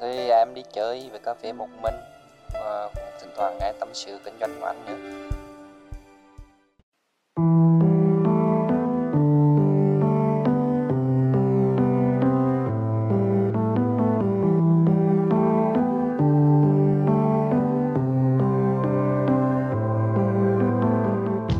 Thì 0.00 0.28
em 0.28 0.54
đi 0.54 0.62
chơi 0.72 1.10
về 1.12 1.18
cà 1.24 1.34
phê 1.42 1.52
một 1.52 1.68
mình 1.82 1.94
và 2.52 2.88
cũng 2.94 3.04
thỉnh 3.20 3.30
thoảng 3.36 3.58
nghe 3.60 3.72
tâm 3.80 3.88
sự 3.92 4.18
kinh 4.24 4.34
doanh 4.40 4.60
của 4.60 4.66
anh 4.66 4.84
nữa. 4.86 4.96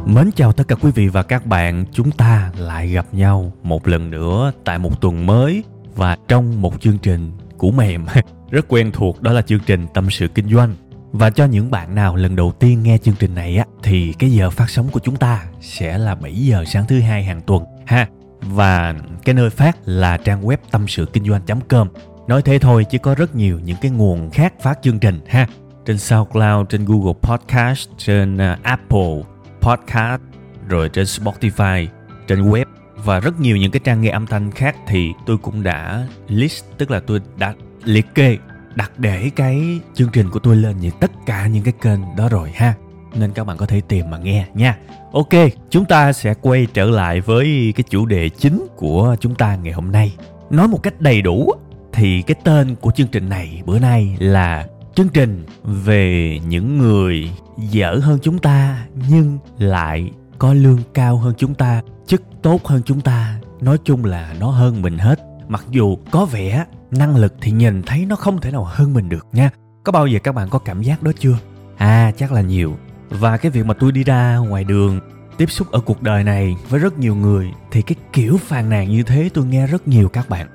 Mến 0.07 0.31
chào 0.37 0.53
tất 0.53 0.65
cả 0.69 0.77
quý 0.83 0.91
vị 0.95 1.09
và 1.09 1.23
các 1.23 1.47
bạn, 1.47 1.85
chúng 1.93 2.11
ta 2.11 2.53
lại 2.59 2.89
gặp 2.89 3.07
nhau 3.13 3.53
một 3.63 3.89
lần 3.89 4.11
nữa 4.11 4.53
tại 4.65 4.79
một 4.79 5.01
tuần 5.01 5.27
mới 5.27 5.65
và 5.95 6.17
trong 6.29 6.63
một 6.63 6.81
chương 6.81 6.99
trình 6.99 7.33
cũ 7.59 7.71
mềm 7.71 8.07
rất 8.51 8.67
quen 8.69 8.91
thuộc 8.93 9.23
đó 9.23 9.33
là 9.33 9.43
chương 9.43 9.61
trình 9.67 9.87
tâm 9.95 10.11
sự 10.11 10.29
kinh 10.29 10.49
doanh. 10.49 10.75
Và 11.13 11.31
cho 11.31 11.45
những 11.45 11.71
bạn 11.71 11.95
nào 11.95 12.17
lần 12.17 12.37
đầu 12.37 12.53
tiên 12.53 12.83
nghe 12.83 12.99
chương 12.99 13.15
trình 13.19 13.35
này 13.35 13.57
á 13.57 13.65
thì 13.83 14.13
cái 14.19 14.33
giờ 14.33 14.51
phát 14.51 14.71
sóng 14.71 14.89
của 14.89 15.01
chúng 15.01 15.17
ta 15.17 15.45
sẽ 15.61 15.99
là 15.99 16.15
7 16.15 16.35
giờ 16.35 16.65
sáng 16.67 16.87
thứ 16.89 17.01
hai 17.01 17.25
hàng 17.25 17.41
tuần 17.41 17.65
ha. 17.87 18.09
Và 18.41 18.95
cái 19.25 19.35
nơi 19.35 19.51
phát 19.51 19.77
là 19.85 20.17
trang 20.17 20.43
web 20.43 20.57
tâm 20.71 20.89
sự 20.89 21.07
kinh 21.13 21.25
doanh.com. 21.25 21.89
Nói 22.29 22.43
thế 22.43 22.59
thôi 22.59 22.85
chứ 22.91 22.99
có 22.99 23.15
rất 23.15 23.35
nhiều 23.35 23.59
những 23.65 23.77
cái 23.81 23.91
nguồn 23.91 24.31
khác 24.31 24.55
phát 24.63 24.79
chương 24.83 24.99
trình 24.99 25.21
ha. 25.27 25.47
Trên 25.85 25.99
SoundCloud, 25.99 26.69
trên 26.69 26.85
Google 26.85 27.15
Podcast, 27.23 27.89
trên 27.99 28.39
à, 28.39 28.59
Apple 28.63 29.23
podcast 29.61 30.23
rồi 30.69 30.89
trên 30.89 31.05
Spotify, 31.05 31.87
trên 32.27 32.43
web 32.43 32.65
và 32.97 33.21
rất 33.21 33.41
nhiều 33.41 33.57
những 33.57 33.71
cái 33.71 33.81
trang 33.85 34.01
nghe 34.01 34.11
âm 34.11 34.27
thanh 34.27 34.51
khác 34.51 34.77
thì 34.87 35.13
tôi 35.27 35.39
cũng 35.39 35.63
đã 35.63 36.07
list, 36.29 36.65
tức 36.79 36.91
là 36.91 37.01
tôi 37.01 37.21
đã 37.37 37.55
liệt 37.85 38.15
kê, 38.15 38.39
đặt 38.75 38.99
để 38.99 39.31
cái 39.37 39.81
chương 39.95 40.11
trình 40.13 40.31
của 40.31 40.39
tôi 40.39 40.57
lên 40.57 40.77
những 40.81 40.95
tất 41.01 41.11
cả 41.27 41.47
những 41.47 41.65
cái 41.65 41.75
kênh 41.83 42.01
đó 42.17 42.29
rồi 42.29 42.51
ha. 42.55 42.75
Nên 43.15 43.33
các 43.33 43.45
bạn 43.45 43.57
có 43.57 43.67
thể 43.67 43.81
tìm 43.89 44.11
mà 44.11 44.19
nghe 44.19 44.47
nha. 44.55 44.79
Ok, 45.13 45.33
chúng 45.71 45.85
ta 45.85 46.13
sẽ 46.13 46.35
quay 46.41 46.67
trở 46.75 46.85
lại 46.85 47.21
với 47.21 47.73
cái 47.77 47.85
chủ 47.91 48.07
đề 48.07 48.29
chính 48.29 48.67
của 48.77 49.17
chúng 49.21 49.35
ta 49.35 49.57
ngày 49.57 49.73
hôm 49.73 49.93
nay. 49.93 50.17
Nói 50.51 50.69
một 50.69 50.83
cách 50.83 51.01
đầy 51.01 51.23
đủ, 51.23 51.53
thì 51.93 52.23
cái 52.23 52.35
tên 52.45 52.75
của 52.75 52.91
chương 52.91 53.09
trình 53.09 53.29
này 53.29 53.63
bữa 53.67 53.79
nay 53.79 54.17
là 54.21 54.67
chương 54.95 55.09
trình 55.09 55.45
về 55.65 56.39
những 56.49 56.79
người 56.79 57.31
dở 57.71 58.01
hơn 58.03 58.19
chúng 58.23 58.39
ta 58.39 58.87
nhưng 59.09 59.39
lại 59.59 60.11
có 60.39 60.55
lương 60.55 60.79
cao 60.95 61.17
hơn 61.17 61.35
chúng 61.37 61.55
ta, 61.55 61.83
chức 62.07 62.23
tốt 62.43 62.67
hơn 62.67 62.83
chúng 62.85 63.01
ta, 63.01 63.39
nói 63.61 63.79
chung 63.85 64.05
là 64.05 64.35
nó 64.41 64.51
hơn 64.51 64.83
mình 64.83 64.99
hết. 64.99 65.21
Mặc 65.49 65.65
dù 65.71 65.97
có 66.11 66.25
vẻ 66.25 66.65
năng 66.91 67.17
lực 67.17 67.35
thì 67.41 67.53
nhìn 67.53 67.83
thấy 67.83 68.07
nó 68.07 68.17
không 68.17 68.41
thể 68.41 68.51
nào 68.51 68.65
hơn 68.65 68.95
mình 68.95 69.09
được 69.09 69.27
nha. 69.33 69.51
Có 69.85 69.93
bao 69.93 70.07
giờ 70.07 70.19
các 70.25 70.35
bạn 70.35 70.49
có 70.49 70.59
cảm 70.59 70.83
giác 70.83 71.03
đó 71.03 71.13
chưa? 71.19 71.39
À 71.77 72.13
chắc 72.17 72.33
là 72.33 72.41
nhiều. 72.41 72.77
Và 73.11 73.37
cái 73.37 73.51
việc 73.51 73.67
mà 73.67 73.75
tôi 73.75 73.93
đi 73.93 74.05
ra 74.05 74.37
ngoài 74.37 74.65
đường, 74.65 75.01
tiếp 75.37 75.51
xúc 75.51 75.71
ở 75.71 75.81
cuộc 75.81 76.03
đời 76.03 76.25
này 76.25 76.57
với 76.69 76.81
rất 76.81 76.99
nhiều 76.99 77.15
người, 77.15 77.51
thì 77.71 77.83
cái 77.83 77.97
kiểu 78.13 78.37
phàn 78.37 78.71
nàn 78.71 78.91
như 78.91 79.03
thế 79.03 79.31
tôi 79.35 79.47
nghe 79.47 79.67
rất 79.67 79.89
nhiều 79.89 80.09
các 80.09 80.29
bạn. 80.29 80.47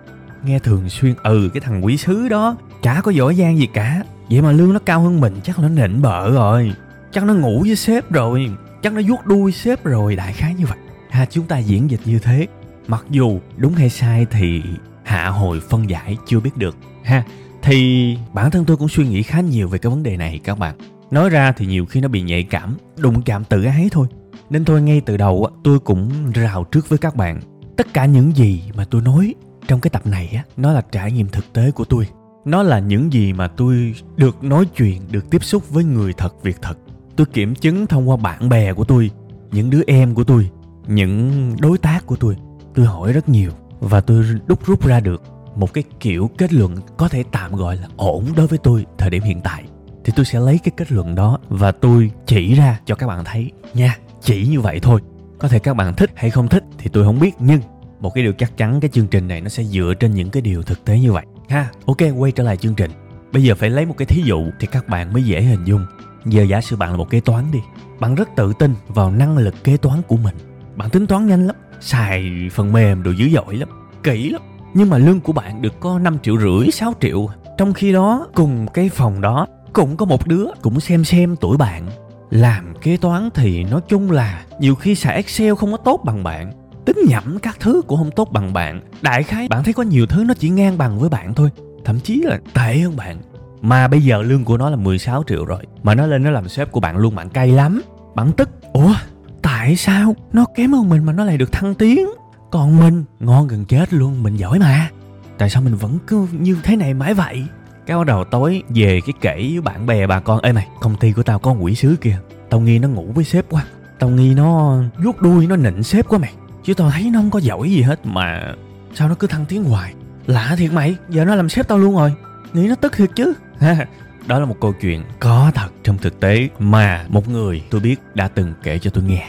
Nghe 0.43 0.59
thường 0.59 0.89
xuyên 0.89 1.13
ừ 1.23 1.49
cái 1.53 1.61
thằng 1.61 1.85
quý 1.85 1.97
sứ 1.97 2.29
đó, 2.29 2.55
chả 2.81 3.01
có 3.01 3.11
giỏi 3.11 3.35
giang 3.35 3.57
gì 3.57 3.67
cả. 3.73 4.03
Vậy 4.29 4.41
mà 4.41 4.51
lương 4.51 4.73
nó 4.73 4.79
cao 4.79 5.01
hơn 5.01 5.21
mình, 5.21 5.39
chắc 5.43 5.59
nó 5.59 5.69
nịnh 5.69 6.01
bợ 6.01 6.31
rồi. 6.31 6.73
Chắc 7.11 7.23
nó 7.23 7.33
ngủ 7.33 7.63
với 7.67 7.75
sếp 7.75 8.11
rồi 8.11 8.51
chắc 8.81 8.93
nó 8.93 9.01
vuốt 9.07 9.25
đuôi 9.25 9.51
sếp 9.51 9.83
rồi 9.83 10.15
đại 10.15 10.33
khái 10.33 10.53
như 10.53 10.65
vậy. 10.65 10.77
Ha, 11.09 11.25
chúng 11.25 11.45
ta 11.45 11.57
diễn 11.57 11.91
dịch 11.91 12.01
như 12.05 12.19
thế. 12.19 12.47
Mặc 12.87 13.05
dù 13.09 13.39
đúng 13.57 13.73
hay 13.73 13.89
sai 13.89 14.25
thì 14.31 14.61
hạ 15.03 15.29
hồi 15.29 15.59
phân 15.69 15.89
giải 15.89 16.17
chưa 16.27 16.39
biết 16.39 16.57
được. 16.57 16.77
Ha, 17.03 17.23
thì 17.61 18.17
bản 18.33 18.51
thân 18.51 18.65
tôi 18.65 18.77
cũng 18.77 18.89
suy 18.89 19.07
nghĩ 19.07 19.23
khá 19.23 19.41
nhiều 19.41 19.67
về 19.67 19.79
cái 19.79 19.89
vấn 19.89 20.03
đề 20.03 20.17
này 20.17 20.39
các 20.43 20.59
bạn. 20.59 20.75
Nói 21.11 21.29
ra 21.29 21.51
thì 21.51 21.65
nhiều 21.65 21.85
khi 21.85 22.01
nó 22.01 22.07
bị 22.07 22.21
nhạy 22.21 22.43
cảm, 22.43 22.77
đụng 22.97 23.21
chạm 23.21 23.43
tự 23.43 23.63
ái 23.63 23.89
thôi. 23.91 24.07
Nên 24.49 24.65
thôi, 24.65 24.81
ngay 24.81 25.01
từ 25.05 25.17
đầu 25.17 25.47
tôi 25.63 25.79
cũng 25.79 26.31
rào 26.31 26.63
trước 26.63 26.89
với 26.89 26.99
các 26.99 27.15
bạn. 27.15 27.39
Tất 27.77 27.93
cả 27.93 28.05
những 28.05 28.35
gì 28.35 28.63
mà 28.75 28.85
tôi 28.85 29.01
nói 29.01 29.35
trong 29.67 29.79
cái 29.79 29.89
tập 29.89 30.07
này 30.07 30.29
á, 30.35 30.43
nó 30.57 30.71
là 30.71 30.81
trải 30.91 31.11
nghiệm 31.11 31.27
thực 31.27 31.53
tế 31.53 31.71
của 31.71 31.85
tôi. 31.85 32.07
Nó 32.45 32.63
là 32.63 32.79
những 32.79 33.13
gì 33.13 33.33
mà 33.33 33.47
tôi 33.47 33.95
được 34.15 34.43
nói 34.43 34.65
chuyện, 34.65 35.01
được 35.11 35.29
tiếp 35.29 35.43
xúc 35.43 35.69
với 35.69 35.83
người 35.83 36.13
thật, 36.13 36.43
việc 36.43 36.57
thật 36.61 36.77
tôi 37.15 37.27
kiểm 37.33 37.55
chứng 37.55 37.87
thông 37.87 38.09
qua 38.09 38.17
bạn 38.17 38.49
bè 38.49 38.73
của 38.73 38.83
tôi, 38.83 39.11
những 39.51 39.69
đứa 39.69 39.81
em 39.87 40.13
của 40.13 40.23
tôi, 40.23 40.49
những 40.87 41.31
đối 41.59 41.77
tác 41.77 42.05
của 42.05 42.15
tôi. 42.15 42.37
Tôi 42.75 42.85
hỏi 42.85 43.13
rất 43.13 43.29
nhiều 43.29 43.51
và 43.79 44.01
tôi 44.01 44.25
đúc 44.47 44.65
rút 44.65 44.85
ra 44.85 44.99
được 44.99 45.23
một 45.55 45.73
cái 45.73 45.83
kiểu 45.99 46.29
kết 46.37 46.53
luận 46.53 46.75
có 46.97 47.07
thể 47.07 47.23
tạm 47.31 47.55
gọi 47.55 47.77
là 47.77 47.87
ổn 47.97 48.25
đối 48.35 48.47
với 48.47 48.59
tôi 48.63 48.85
thời 48.97 49.09
điểm 49.09 49.23
hiện 49.23 49.41
tại. 49.41 49.63
Thì 50.05 50.13
tôi 50.15 50.25
sẽ 50.25 50.39
lấy 50.39 50.59
cái 50.63 50.71
kết 50.77 50.91
luận 50.91 51.15
đó 51.15 51.39
và 51.49 51.71
tôi 51.71 52.11
chỉ 52.25 52.53
ra 52.53 52.79
cho 52.85 52.95
các 52.95 53.07
bạn 53.07 53.23
thấy 53.25 53.51
nha, 53.73 53.97
chỉ 54.21 54.47
như 54.47 54.61
vậy 54.61 54.79
thôi. 54.79 55.01
Có 55.39 55.47
thể 55.47 55.59
các 55.59 55.73
bạn 55.73 55.95
thích 55.95 56.11
hay 56.15 56.29
không 56.29 56.47
thích 56.47 56.63
thì 56.77 56.89
tôi 56.93 57.03
không 57.03 57.19
biết, 57.19 57.35
nhưng 57.39 57.61
một 57.99 58.13
cái 58.13 58.23
điều 58.23 58.33
chắc 58.33 58.57
chắn 58.57 58.79
cái 58.79 58.89
chương 58.89 59.07
trình 59.07 59.27
này 59.27 59.41
nó 59.41 59.49
sẽ 59.49 59.63
dựa 59.63 59.93
trên 59.99 60.11
những 60.11 60.29
cái 60.29 60.41
điều 60.41 60.63
thực 60.63 60.85
tế 60.85 60.99
như 60.99 61.11
vậy. 61.11 61.25
Ha, 61.49 61.69
ok, 61.85 61.97
quay 62.17 62.31
trở 62.31 62.43
lại 62.43 62.57
chương 62.57 62.75
trình. 62.75 62.91
Bây 63.33 63.43
giờ 63.43 63.55
phải 63.55 63.69
lấy 63.69 63.85
một 63.85 63.95
cái 63.97 64.05
thí 64.05 64.21
dụ 64.21 64.45
thì 64.59 64.67
các 64.67 64.87
bạn 64.87 65.13
mới 65.13 65.23
dễ 65.23 65.41
hình 65.41 65.65
dung 65.65 65.85
giờ 66.25 66.43
giả 66.43 66.61
sử 66.61 66.75
bạn 66.75 66.91
là 66.91 66.97
một 66.97 67.09
kế 67.09 67.19
toán 67.19 67.45
đi, 67.51 67.59
bạn 67.99 68.15
rất 68.15 68.29
tự 68.35 68.53
tin 68.59 68.75
vào 68.87 69.11
năng 69.11 69.37
lực 69.37 69.63
kế 69.63 69.77
toán 69.77 70.01
của 70.07 70.17
mình. 70.17 70.35
Bạn 70.75 70.89
tính 70.89 71.07
toán 71.07 71.27
nhanh 71.27 71.47
lắm, 71.47 71.55
xài 71.79 72.31
phần 72.51 72.73
mềm 72.73 73.03
đồ 73.03 73.11
dữ 73.11 73.29
dội 73.29 73.55
lắm, 73.55 73.69
kỹ 74.03 74.29
lắm. 74.29 74.41
Nhưng 74.73 74.89
mà 74.89 74.97
lương 74.97 75.19
của 75.19 75.33
bạn 75.33 75.61
được 75.61 75.79
có 75.79 75.99
5 75.99 76.17
triệu 76.23 76.37
rưỡi 76.37 76.71
6 76.71 76.93
triệu. 77.01 77.27
Trong 77.57 77.73
khi 77.73 77.91
đó, 77.91 78.27
cùng 78.33 78.67
cái 78.73 78.89
phòng 78.89 79.21
đó, 79.21 79.47
cũng 79.73 79.97
có 79.97 80.05
một 80.05 80.27
đứa 80.27 80.45
cũng 80.61 80.79
xem 80.79 81.03
xem 81.03 81.35
tuổi 81.35 81.57
bạn. 81.57 81.87
Làm 82.29 82.73
kế 82.81 82.97
toán 82.97 83.29
thì 83.33 83.63
nói 83.63 83.81
chung 83.87 84.11
là 84.11 84.45
nhiều 84.59 84.75
khi 84.75 84.95
xài 84.95 85.15
excel 85.15 85.55
không 85.55 85.71
có 85.71 85.77
tốt 85.77 86.01
bằng 86.05 86.23
bạn. 86.23 86.51
Tính 86.85 86.97
nhẩm 87.07 87.37
các 87.41 87.57
thứ 87.59 87.81
cũng 87.87 87.97
không 87.97 88.11
tốt 88.11 88.29
bằng 88.31 88.53
bạn. 88.53 88.81
Đại 89.01 89.23
khái 89.23 89.47
bạn 89.47 89.63
thấy 89.63 89.73
có 89.73 89.83
nhiều 89.83 90.05
thứ 90.05 90.23
nó 90.27 90.33
chỉ 90.33 90.49
ngang 90.49 90.77
bằng 90.77 90.99
với 90.99 91.09
bạn 91.09 91.33
thôi. 91.33 91.49
Thậm 91.85 91.99
chí 91.99 92.21
là 92.21 92.39
tệ 92.53 92.77
hơn 92.77 92.95
bạn 92.95 93.21
mà 93.61 93.87
bây 93.87 94.01
giờ 94.01 94.21
lương 94.21 94.45
của 94.45 94.57
nó 94.57 94.69
là 94.69 94.75
16 94.75 95.23
triệu 95.27 95.45
rồi. 95.45 95.63
Mà 95.83 95.95
nó 95.95 96.05
lên 96.05 96.23
nó 96.23 96.29
làm 96.31 96.49
sếp 96.49 96.71
của 96.71 96.79
bạn 96.79 96.97
luôn, 96.97 97.15
bạn 97.15 97.29
cay 97.29 97.51
lắm. 97.51 97.81
Bạn 98.15 98.31
tức. 98.31 98.49
Ủa, 98.73 98.93
tại 99.41 99.75
sao 99.75 100.15
nó 100.33 100.45
kém 100.55 100.73
hơn 100.73 100.89
mình 100.89 101.05
mà 101.05 101.13
nó 101.13 101.25
lại 101.25 101.37
được 101.37 101.51
thăng 101.51 101.75
tiến? 101.75 102.09
Còn 102.51 102.79
mình, 102.79 103.03
ngon 103.19 103.47
gần 103.47 103.65
chết 103.65 103.93
luôn, 103.93 104.23
mình 104.23 104.35
giỏi 104.35 104.59
mà. 104.59 104.89
Tại 105.37 105.49
sao 105.49 105.61
mình 105.61 105.75
vẫn 105.75 105.97
cứ 106.07 106.27
như 106.31 106.57
thế 106.63 106.75
này 106.75 106.93
mãi 106.93 107.13
vậy? 107.13 107.45
Cái 107.85 107.97
bắt 107.97 108.05
đầu 108.05 108.23
tối 108.23 108.63
về 108.69 108.99
cái 109.05 109.13
kể 109.21 109.35
với 109.35 109.61
bạn 109.61 109.85
bè 109.85 110.07
bà 110.07 110.19
con. 110.19 110.39
Ê 110.41 110.51
mày, 110.51 110.67
công 110.81 110.95
ty 110.95 111.11
của 111.11 111.23
tao 111.23 111.39
có 111.39 111.51
quỷ 111.51 111.75
sứ 111.75 111.95
kìa. 112.01 112.17
Tao 112.49 112.59
nghi 112.59 112.79
nó 112.79 112.87
ngủ 112.87 113.11
với 113.15 113.23
sếp 113.23 113.45
quá. 113.49 113.65
Tao 113.99 114.09
nghi 114.09 114.33
nó 114.33 114.77
vuốt 115.03 115.21
đuôi, 115.21 115.47
nó 115.47 115.55
nịnh 115.55 115.83
sếp 115.83 116.07
quá 116.07 116.19
mày. 116.19 116.33
Chứ 116.63 116.73
tao 116.73 116.89
thấy 116.89 117.09
nó 117.13 117.19
không 117.19 117.31
có 117.31 117.39
giỏi 117.39 117.71
gì 117.71 117.81
hết 117.81 118.05
mà 118.05 118.53
sao 118.93 119.09
nó 119.09 119.15
cứ 119.15 119.27
thăng 119.27 119.45
tiến 119.45 119.63
hoài? 119.63 119.93
Lạ 120.27 120.55
thiệt 120.57 120.73
mày, 120.73 120.95
giờ 121.09 121.25
nó 121.25 121.35
làm 121.35 121.49
sếp 121.49 121.67
tao 121.67 121.77
luôn 121.77 121.95
rồi. 121.95 122.13
Nghĩ 122.53 122.67
nó 122.67 122.75
tức 122.75 122.93
thiệt 122.95 123.09
chứ. 123.15 123.33
đó 124.27 124.39
là 124.39 124.45
một 124.45 124.55
câu 124.61 124.73
chuyện 124.81 125.03
có 125.19 125.51
thật 125.55 125.69
trong 125.83 125.97
thực 125.97 126.19
tế 126.19 126.49
mà 126.59 127.05
một 127.09 127.29
người 127.29 127.63
tôi 127.69 127.81
biết 127.81 127.95
đã 128.13 128.27
từng 128.27 128.53
kể 128.63 128.79
cho 128.79 128.89
tôi 128.89 129.03
nghe. 129.03 129.27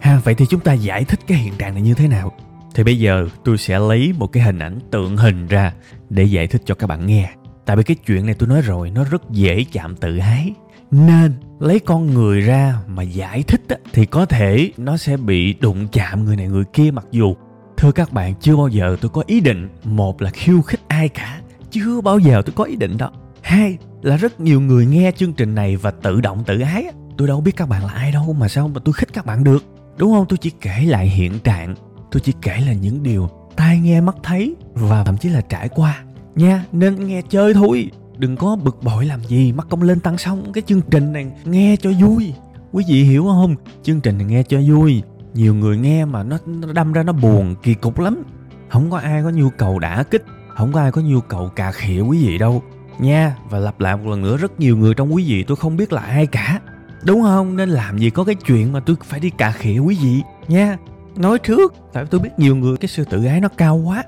Ha 0.00 0.20
vậy 0.24 0.34
thì 0.34 0.46
chúng 0.46 0.60
ta 0.60 0.72
giải 0.72 1.04
thích 1.04 1.20
cái 1.26 1.38
hiện 1.38 1.52
trạng 1.58 1.74
này 1.74 1.82
như 1.82 1.94
thế 1.94 2.08
nào? 2.08 2.32
Thì 2.74 2.84
bây 2.84 2.98
giờ 2.98 3.28
tôi 3.44 3.58
sẽ 3.58 3.78
lấy 3.78 4.14
một 4.18 4.26
cái 4.26 4.42
hình 4.42 4.58
ảnh 4.58 4.78
tượng 4.90 5.16
hình 5.16 5.46
ra 5.46 5.72
để 6.10 6.24
giải 6.24 6.46
thích 6.46 6.62
cho 6.64 6.74
các 6.74 6.86
bạn 6.86 7.06
nghe. 7.06 7.30
Tại 7.66 7.76
vì 7.76 7.82
cái 7.82 7.96
chuyện 8.06 8.26
này 8.26 8.34
tôi 8.34 8.48
nói 8.48 8.60
rồi 8.60 8.90
nó 8.90 9.04
rất 9.04 9.30
dễ 9.30 9.64
chạm 9.72 9.96
tự 9.96 10.18
ái 10.18 10.52
nên 10.90 11.32
lấy 11.60 11.78
con 11.78 12.14
người 12.14 12.40
ra 12.40 12.74
mà 12.86 13.02
giải 13.02 13.42
thích 13.42 13.62
á, 13.68 13.76
thì 13.92 14.06
có 14.06 14.26
thể 14.26 14.72
nó 14.76 14.96
sẽ 14.96 15.16
bị 15.16 15.54
đụng 15.60 15.88
chạm 15.92 16.24
người 16.24 16.36
này 16.36 16.46
người 16.46 16.64
kia. 16.72 16.90
Mặc 16.90 17.06
dù 17.10 17.34
thưa 17.76 17.92
các 17.92 18.12
bạn 18.12 18.34
chưa 18.40 18.56
bao 18.56 18.68
giờ 18.68 18.96
tôi 19.00 19.10
có 19.10 19.22
ý 19.26 19.40
định 19.40 19.68
một 19.84 20.22
là 20.22 20.30
khiêu 20.30 20.62
khích 20.62 20.80
ai 20.88 21.08
cả 21.08 21.40
chưa 21.70 22.00
bao 22.00 22.18
giờ 22.18 22.42
tôi 22.46 22.52
có 22.56 22.64
ý 22.64 22.76
định 22.76 22.98
đó 22.98 23.10
hai 23.44 23.78
là 24.02 24.16
rất 24.16 24.40
nhiều 24.40 24.60
người 24.60 24.86
nghe 24.86 25.12
chương 25.16 25.32
trình 25.32 25.54
này 25.54 25.76
và 25.76 25.90
tự 25.90 26.20
động 26.20 26.44
tự 26.46 26.60
ái 26.60 26.84
tôi 27.16 27.28
đâu 27.28 27.40
biết 27.40 27.56
các 27.56 27.68
bạn 27.68 27.84
là 27.84 27.92
ai 27.92 28.12
đâu 28.12 28.32
mà 28.32 28.48
sao 28.48 28.68
mà 28.68 28.80
tôi 28.84 28.92
khích 28.92 29.12
các 29.12 29.26
bạn 29.26 29.44
được. 29.44 29.64
Đúng 29.96 30.12
không? 30.12 30.26
Tôi 30.28 30.38
chỉ 30.38 30.50
kể 30.60 30.84
lại 30.86 31.08
hiện 31.08 31.38
trạng. 31.38 31.74
Tôi 32.10 32.20
chỉ 32.20 32.32
kể 32.42 32.60
là 32.66 32.72
những 32.72 33.02
điều 33.02 33.28
tai 33.56 33.78
nghe 33.78 34.00
mắt 34.00 34.16
thấy 34.22 34.56
và 34.74 35.04
thậm 35.04 35.16
chí 35.16 35.28
là 35.28 35.40
trải 35.40 35.68
qua. 35.68 36.04
Nha 36.34 36.64
nên 36.72 37.06
nghe 37.06 37.22
chơi 37.28 37.54
thôi. 37.54 37.90
Đừng 38.18 38.36
có 38.36 38.56
bực 38.56 38.82
bội 38.82 39.06
làm 39.06 39.24
gì. 39.24 39.52
Mắc 39.52 39.66
công 39.70 39.82
lên 39.82 40.00
tăng 40.00 40.18
xong 40.18 40.52
cái 40.52 40.62
chương 40.66 40.80
trình 40.90 41.12
này 41.12 41.26
nghe 41.44 41.76
cho 41.80 41.90
vui. 42.00 42.34
Quý 42.72 42.84
vị 42.88 43.02
hiểu 43.02 43.24
không? 43.24 43.56
Chương 43.82 44.00
trình 44.00 44.18
này 44.18 44.26
nghe 44.26 44.42
cho 44.42 44.60
vui. 44.66 45.02
Nhiều 45.34 45.54
người 45.54 45.78
nghe 45.78 46.04
mà 46.04 46.22
nó, 46.22 46.38
nó 46.46 46.72
đâm 46.72 46.92
ra 46.92 47.02
nó 47.02 47.12
buồn 47.12 47.54
kỳ 47.62 47.74
cục 47.74 47.98
lắm. 47.98 48.22
Không 48.68 48.90
có 48.90 48.98
ai 48.98 49.22
có 49.22 49.30
nhu 49.30 49.50
cầu 49.50 49.78
đả 49.78 50.02
kích. 50.02 50.24
Không 50.48 50.72
có 50.72 50.80
ai 50.80 50.92
có 50.92 51.00
nhu 51.00 51.20
cầu 51.20 51.48
cà 51.48 51.72
khịa 51.72 52.00
quý 52.00 52.26
vị 52.26 52.38
đâu 52.38 52.62
nha, 52.98 53.36
và 53.50 53.58
lặp 53.58 53.80
lại 53.80 53.96
một 53.96 54.10
lần 54.10 54.22
nữa, 54.22 54.36
rất 54.36 54.60
nhiều 54.60 54.76
người 54.76 54.94
trong 54.94 55.14
quý 55.14 55.24
vị 55.26 55.42
tôi 55.42 55.56
không 55.56 55.76
biết 55.76 55.92
là 55.92 56.00
ai 56.00 56.26
cả. 56.26 56.60
Đúng 57.04 57.22
không? 57.22 57.56
Nên 57.56 57.68
làm 57.68 57.98
gì 57.98 58.10
có 58.10 58.24
cái 58.24 58.34
chuyện 58.34 58.72
mà 58.72 58.80
tôi 58.80 58.96
phải 59.04 59.20
đi 59.20 59.30
cà 59.30 59.50
khịa 59.50 59.78
quý 59.78 59.98
vị. 60.02 60.22
Nha, 60.48 60.76
nói 61.16 61.38
trước. 61.38 61.74
Tại 61.92 62.04
tôi 62.10 62.20
biết 62.20 62.30
nhiều 62.36 62.56
người, 62.56 62.76
cái 62.76 62.88
sự 62.88 63.04
tự 63.04 63.24
ái 63.24 63.40
nó 63.40 63.48
cao 63.48 63.76
quá. 63.76 64.04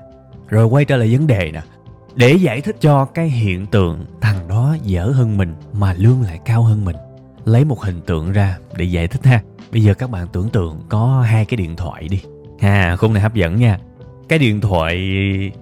Rồi 0.47 0.65
quay 0.65 0.85
trở 0.85 0.97
lại 0.97 1.11
vấn 1.11 1.27
đề 1.27 1.51
nè. 1.53 1.61
Để 2.15 2.33
giải 2.33 2.61
thích 2.61 2.75
cho 2.81 3.05
cái 3.05 3.29
hiện 3.29 3.65
tượng 3.65 4.05
thằng 4.21 4.47
đó 4.47 4.75
dở 4.83 5.05
hơn 5.05 5.37
mình 5.37 5.55
mà 5.73 5.93
lương 5.97 6.21
lại 6.21 6.39
cao 6.45 6.63
hơn 6.63 6.85
mình, 6.85 6.95
lấy 7.45 7.65
một 7.65 7.81
hình 7.81 8.01
tượng 8.01 8.31
ra 8.31 8.57
để 8.75 8.85
giải 8.85 9.07
thích 9.07 9.25
ha. 9.25 9.41
Bây 9.71 9.83
giờ 9.83 9.93
các 9.93 10.09
bạn 10.09 10.27
tưởng 10.33 10.49
tượng 10.49 10.81
có 10.89 11.21
hai 11.27 11.45
cái 11.45 11.57
điện 11.57 11.75
thoại 11.75 12.07
đi. 12.07 12.21
Ha 12.59 12.95
khung 12.95 13.13
này 13.13 13.21
hấp 13.21 13.33
dẫn 13.33 13.55
nha. 13.55 13.79
Cái 14.29 14.39
điện 14.39 14.61
thoại 14.61 14.97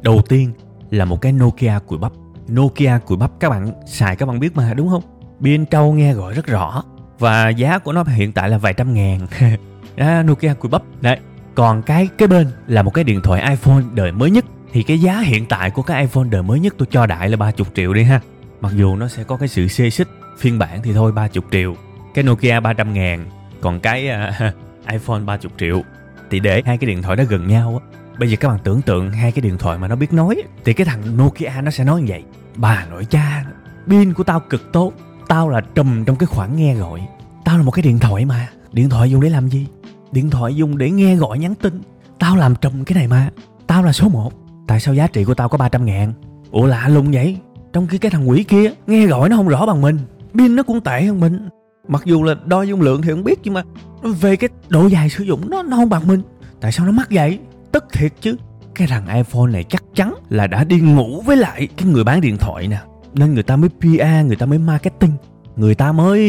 đầu 0.02 0.22
tiên 0.30 0.52
là 0.90 1.06
một 1.06 1.22
cái 1.22 1.32
nokia 1.32 1.74
cùi 1.88 2.00
bắp 2.00 2.12
nokia 2.52 3.00
cùi 3.06 3.18
bắp 3.18 3.32
các 3.40 3.50
bạn. 3.50 3.72
Xài 3.88 4.16
các 4.16 4.26
bạn 4.26 4.40
biết 4.40 4.56
mà 4.56 4.74
đúng 4.74 4.90
không? 4.90 5.04
Bên 5.40 5.66
trâu 5.66 5.94
nghe 5.94 6.14
gọi 6.14 6.34
rất 6.34 6.46
rõ. 6.46 6.84
Và 7.20 7.50
giá 7.50 7.78
của 7.78 7.92
nó 7.92 8.04
hiện 8.04 8.32
tại 8.32 8.50
là 8.50 8.58
vài 8.58 8.74
trăm 8.74 8.94
ngàn. 8.94 9.28
À, 9.98 10.24
nokia 10.24 10.54
cùi 10.54 10.70
bắp. 10.70 10.82
Đấy. 11.02 11.20
Còn 11.56 11.82
cái 11.82 12.10
cái 12.18 12.28
bên 12.28 12.48
là 12.68 12.82
một 12.82 12.94
cái 12.94 13.04
điện 13.04 13.22
thoại 13.22 13.50
iphone 13.50 13.84
đời 13.94 14.12
mới 14.12 14.32
nhất. 14.32 14.46
Thì 14.74 14.84
cái 14.84 15.00
giá 15.00 15.20
hiện 15.20 15.46
tại 15.46 15.72
của 15.72 15.82
cái 15.82 16.02
iphone 16.02 16.28
đời 16.30 16.44
mới 16.44 16.60
nhất 16.60 16.76
tôi 16.78 16.88
cho 16.92 17.06
đại 17.06 17.30
là 17.30 17.38
30 17.38 17.68
triệu 17.76 17.94
đi 17.94 18.04
ha. 18.04 18.22
Mặc 18.62 18.74
dù 18.76 18.96
nó 18.96 19.08
sẽ 19.08 19.24
có 19.24 19.38
cái 19.38 19.48
sự 19.48 19.68
xê 19.68 19.90
xích 19.90 20.08
phiên 20.38 20.60
bản 20.60 20.82
thì 20.84 20.94
thôi 20.94 21.12
30 21.12 21.44
triệu. 21.52 21.76
Cái 22.14 22.24
Nokia 22.24 22.60
300 22.60 22.94
ngàn. 22.94 23.26
Còn 23.62 23.80
cái 23.80 24.10
uh, 24.10 24.54
iPhone 24.92 25.20
30 25.20 25.52
triệu. 25.58 25.82
Thì 26.30 26.40
để 26.40 26.62
hai 26.66 26.78
cái 26.78 26.88
điện 26.88 27.02
thoại 27.02 27.16
đó 27.16 27.24
gần 27.30 27.48
nhau 27.48 27.82
á 27.84 27.98
bây 28.20 28.30
giờ 28.30 28.36
các 28.40 28.48
bạn 28.48 28.60
tưởng 28.64 28.82
tượng 28.82 29.12
hai 29.12 29.32
cái 29.32 29.42
điện 29.42 29.58
thoại 29.58 29.78
mà 29.78 29.88
nó 29.88 29.96
biết 29.96 30.14
nói, 30.14 30.44
thì 30.66 30.74
cái 30.74 30.86
thằng 30.86 31.18
Nokia 31.18 31.62
nó 31.64 31.72
sẽ 31.72 31.84
nói 31.84 32.02
như 32.02 32.08
vậy. 32.10 32.24
Bà 32.56 32.86
nội 32.86 33.06
cha, 33.06 33.46
pin 33.88 34.14
của 34.14 34.24
tao 34.24 34.40
cực 34.40 34.72
tốt, 34.74 34.94
tao 35.28 35.50
là 35.50 35.62
trùm 35.62 36.06
trong 36.06 36.16
cái 36.16 36.28
khoản 36.28 36.56
nghe 36.56 36.76
gọi. 36.76 37.08
Tao 37.46 37.58
là 37.58 37.64
một 37.64 37.72
cái 37.72 37.84
điện 37.84 38.00
thoại 38.00 38.26
mà. 38.26 38.50
Điện 38.72 38.90
thoại 38.90 39.12
dùng 39.12 39.22
để 39.22 39.30
làm 39.30 39.50
gì? 39.50 39.68
Điện 40.12 40.30
thoại 40.30 40.56
dùng 40.56 40.78
để 40.78 40.92
nghe 40.92 41.16
gọi 41.16 41.40
nhắn 41.40 41.56
tin. 41.56 41.82
Tao 42.20 42.36
làm 42.36 42.56
trùm 42.56 42.84
cái 42.84 42.96
này 42.96 43.08
mà. 43.08 43.30
Tao 43.68 43.84
là 43.84 43.92
số 43.92 44.10
1 44.10 44.34
tại 44.68 44.80
sao 44.80 44.94
giá 44.94 45.08
trị 45.08 45.24
của 45.24 45.34
tao 45.34 45.50
có 45.50 45.58
300 45.58 45.86
ngàn? 45.86 46.14
Ủa 46.52 46.66
lạ 46.66 46.88
lùng 46.88 47.12
vậy? 47.12 47.38
Trong 47.74 47.88
khi 47.88 47.98
cái 47.98 48.12
thằng 48.12 48.30
quỷ 48.30 48.44
kia 48.44 48.72
nghe 48.88 49.08
gọi 49.08 49.30
nó 49.30 49.36
không 49.38 49.48
rõ 49.48 49.66
bằng 49.66 49.82
mình, 49.82 50.00
pin 50.34 50.56
nó 50.56 50.64
cũng 50.64 50.82
tệ 50.82 51.04
hơn 51.04 51.20
mình. 51.20 51.50
Mặc 51.88 52.02
dù 52.06 52.24
là 52.24 52.36
đo 52.46 52.62
dung 52.62 52.82
lượng 52.82 53.02
thì 53.02 53.10
không 53.10 53.24
biết, 53.24 53.40
nhưng 53.44 53.54
mà 53.54 53.64
về 54.04 54.36
cái 54.36 54.50
độ 54.70 54.88
dài 54.88 55.10
sử 55.10 55.24
dụng 55.24 55.50
nó 55.50 55.64
nó 55.64 55.78
không 55.78 55.90
bằng 55.90 56.08
mình. 56.08 56.22
Tại 56.62 56.72
sao 56.72 56.86
nó 56.86 56.92
mắc 56.92 57.08
vậy? 57.12 57.40
Tức 57.76 57.86
thiệt 57.94 58.12
chứ, 58.22 58.36
cái 58.76 58.88
thằng 58.88 59.08
iphone 59.16 59.52
này 59.52 59.64
chắc 59.64 59.84
chắn 59.96 60.14
là 60.30 60.48
đã 60.48 60.64
đi 60.64 60.80
ngủ 60.80 61.22
với 61.26 61.38
lại 61.38 61.68
cái 61.78 61.88
người 61.88 62.04
bán 62.04 62.22
điện 62.22 62.38
thoại 62.38 62.68
nè. 62.68 62.78
Nên 63.14 63.34
người 63.34 63.44
ta 63.44 63.56
mới 63.56 63.70
PR 63.70 64.26
người 64.28 64.36
ta 64.36 64.46
mới 64.46 64.60
marketing. 64.60 65.12
Người 65.56 65.76
ta 65.76 65.92
mới 65.92 66.20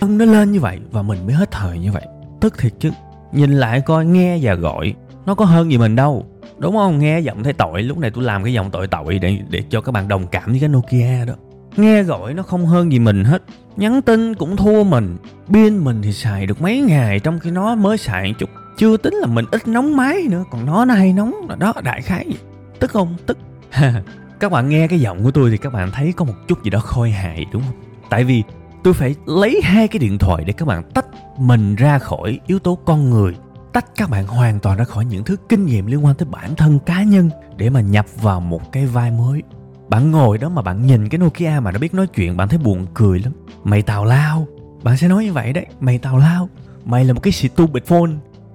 nâng 0.00 0.18
nó 0.18 0.24
lên 0.24 0.52
như 0.52 0.60
vậy 0.60 0.78
và 0.90 1.02
mình 1.02 1.26
mới 1.26 1.34
hết 1.34 1.50
thời 1.50 1.78
như 1.78 1.92
vậy. 1.92 2.02
Tức 2.40 2.58
thiệt 2.58 2.72
chứ, 2.78 2.90
nhìn 3.32 3.50
lại 3.50 3.80
coi, 3.80 4.06
nghe 4.06 4.38
và 4.42 4.54
gọi, 4.54 4.94
nó 5.26 5.34
có 5.34 5.44
hơn 5.44 5.70
gì 5.70 5.78
mình 5.78 5.96
đâu. 5.96 6.26
Đúng 6.58 6.76
không? 6.76 6.98
Nghe 6.98 7.20
giọng 7.20 7.42
thấy 7.42 7.52
tội, 7.52 7.82
lúc 7.82 7.98
này 7.98 8.10
tôi 8.10 8.24
làm 8.24 8.44
cái 8.44 8.52
giọng 8.52 8.70
tội 8.70 8.86
tội 8.86 9.18
để 9.18 9.38
để 9.50 9.62
cho 9.70 9.80
các 9.80 9.92
bạn 9.92 10.08
đồng 10.08 10.26
cảm 10.26 10.50
với 10.50 10.60
cái 10.60 10.68
nokia 10.68 11.24
đó. 11.26 11.34
Nghe 11.76 12.02
gọi 12.02 12.34
nó 12.34 12.42
không 12.42 12.66
hơn 12.66 12.92
gì 12.92 12.98
mình 12.98 13.24
hết. 13.24 13.42
Nhắn 13.76 14.02
tin 14.02 14.34
cũng 14.34 14.56
thua 14.56 14.84
mình, 14.84 15.16
pin 15.52 15.78
mình 15.78 16.02
thì 16.02 16.12
xài 16.12 16.46
được 16.46 16.62
mấy 16.62 16.80
ngày 16.80 17.20
trong 17.20 17.38
khi 17.38 17.50
nó 17.50 17.74
mới 17.74 17.98
xài 17.98 18.34
chút 18.38 18.50
chưa 18.80 18.96
tính 18.96 19.14
là 19.14 19.26
mình 19.26 19.44
ít 19.50 19.68
nóng 19.68 19.96
máy 19.96 20.26
nữa, 20.30 20.44
còn 20.50 20.66
nó 20.66 20.84
nó 20.84 20.94
hay 20.94 21.12
nóng 21.12 21.34
là 21.48 21.56
đó, 21.56 21.72
đại 21.84 22.02
khái 22.02 22.24
vậy. 22.28 22.38
tức 22.78 22.90
không? 22.90 23.16
Tức. 23.26 23.38
Các 24.40 24.52
bạn 24.52 24.68
nghe 24.68 24.88
cái 24.88 25.00
giọng 25.00 25.24
của 25.24 25.30
tôi 25.30 25.50
thì 25.50 25.56
các 25.56 25.72
bạn 25.72 25.90
thấy 25.90 26.12
có 26.12 26.24
một 26.24 26.32
chút 26.48 26.64
gì 26.64 26.70
đó 26.70 26.78
khôi 26.78 27.10
hài, 27.10 27.46
đúng 27.52 27.62
không? 27.62 27.82
Tại 28.10 28.24
vì 28.24 28.42
tôi 28.84 28.94
phải 28.94 29.14
lấy 29.26 29.60
hai 29.64 29.88
cái 29.88 29.98
điện 29.98 30.18
thoại 30.18 30.44
để 30.44 30.52
các 30.52 30.68
bạn 30.68 30.82
tách 30.94 31.06
mình 31.38 31.74
ra 31.74 31.98
khỏi 31.98 32.40
yếu 32.46 32.58
tố 32.58 32.78
con 32.84 33.10
người, 33.10 33.34
tách 33.72 33.86
các 33.96 34.10
bạn 34.10 34.26
hoàn 34.26 34.60
toàn 34.60 34.78
ra 34.78 34.84
khỏi 34.84 35.04
những 35.04 35.24
thứ 35.24 35.36
kinh 35.48 35.66
nghiệm 35.66 35.86
liên 35.86 36.04
quan 36.04 36.14
tới 36.14 36.28
bản 36.30 36.56
thân 36.56 36.78
cá 36.78 37.02
nhân 37.02 37.30
để 37.56 37.70
mà 37.70 37.80
nhập 37.80 38.06
vào 38.22 38.40
một 38.40 38.72
cái 38.72 38.86
vai 38.86 39.10
mới. 39.10 39.42
Bạn 39.88 40.10
ngồi 40.10 40.38
đó 40.38 40.48
mà 40.48 40.62
bạn 40.62 40.86
nhìn 40.86 41.08
cái 41.08 41.18
Nokia 41.18 41.60
mà 41.62 41.72
nó 41.72 41.78
biết 41.78 41.94
nói 41.94 42.06
chuyện, 42.06 42.36
bạn 42.36 42.48
thấy 42.48 42.58
buồn 42.58 42.86
cười 42.94 43.18
lắm. 43.18 43.32
Mày 43.64 43.82
tào 43.82 44.04
lao. 44.04 44.46
Bạn 44.82 44.96
sẽ 44.96 45.08
nói 45.08 45.24
như 45.24 45.32
vậy 45.32 45.52
đấy, 45.52 45.66
mày 45.80 45.98
tào 45.98 46.18
lao. 46.18 46.48
Mày 46.84 47.04
là 47.04 47.12
một 47.12 47.20
cái 47.20 47.32
stupid 47.32 47.84
phone 47.86 48.10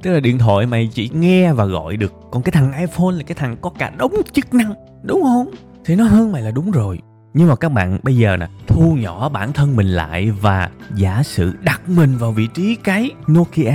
tức 0.05 0.13
là 0.13 0.19
điện 0.19 0.37
thoại 0.37 0.65
mày 0.65 0.89
chỉ 0.93 1.09
nghe 1.13 1.53
và 1.53 1.65
gọi 1.65 1.97
được. 1.97 2.13
Còn 2.31 2.43
cái 2.43 2.51
thằng 2.51 2.73
iphone 2.79 3.15
là 3.15 3.23
cái 3.23 3.35
thằng 3.35 3.57
có 3.61 3.69
cả 3.69 3.91
đống 3.97 4.13
chức 4.33 4.53
năng, 4.53 4.73
đúng 5.03 5.21
không? 5.21 5.51
Thì 5.85 5.95
nó 5.95 6.03
hơn 6.03 6.31
mày 6.31 6.41
là 6.41 6.51
đúng 6.51 6.71
rồi. 6.71 6.99
Nhưng 7.33 7.47
mà 7.47 7.55
các 7.55 7.71
bạn, 7.71 7.99
bây 8.03 8.17
giờ 8.17 8.37
nè, 8.37 8.47
thu 8.67 8.95
nhỏ 8.99 9.29
bản 9.29 9.53
thân 9.53 9.75
mình 9.75 9.87
lại 9.87 10.31
và 10.31 10.69
giả 10.95 11.23
sử 11.23 11.53
đặt 11.61 11.89
mình 11.89 12.17
vào 12.17 12.31
vị 12.31 12.47
trí 12.53 12.75
cái 12.75 13.11
nokia, 13.31 13.73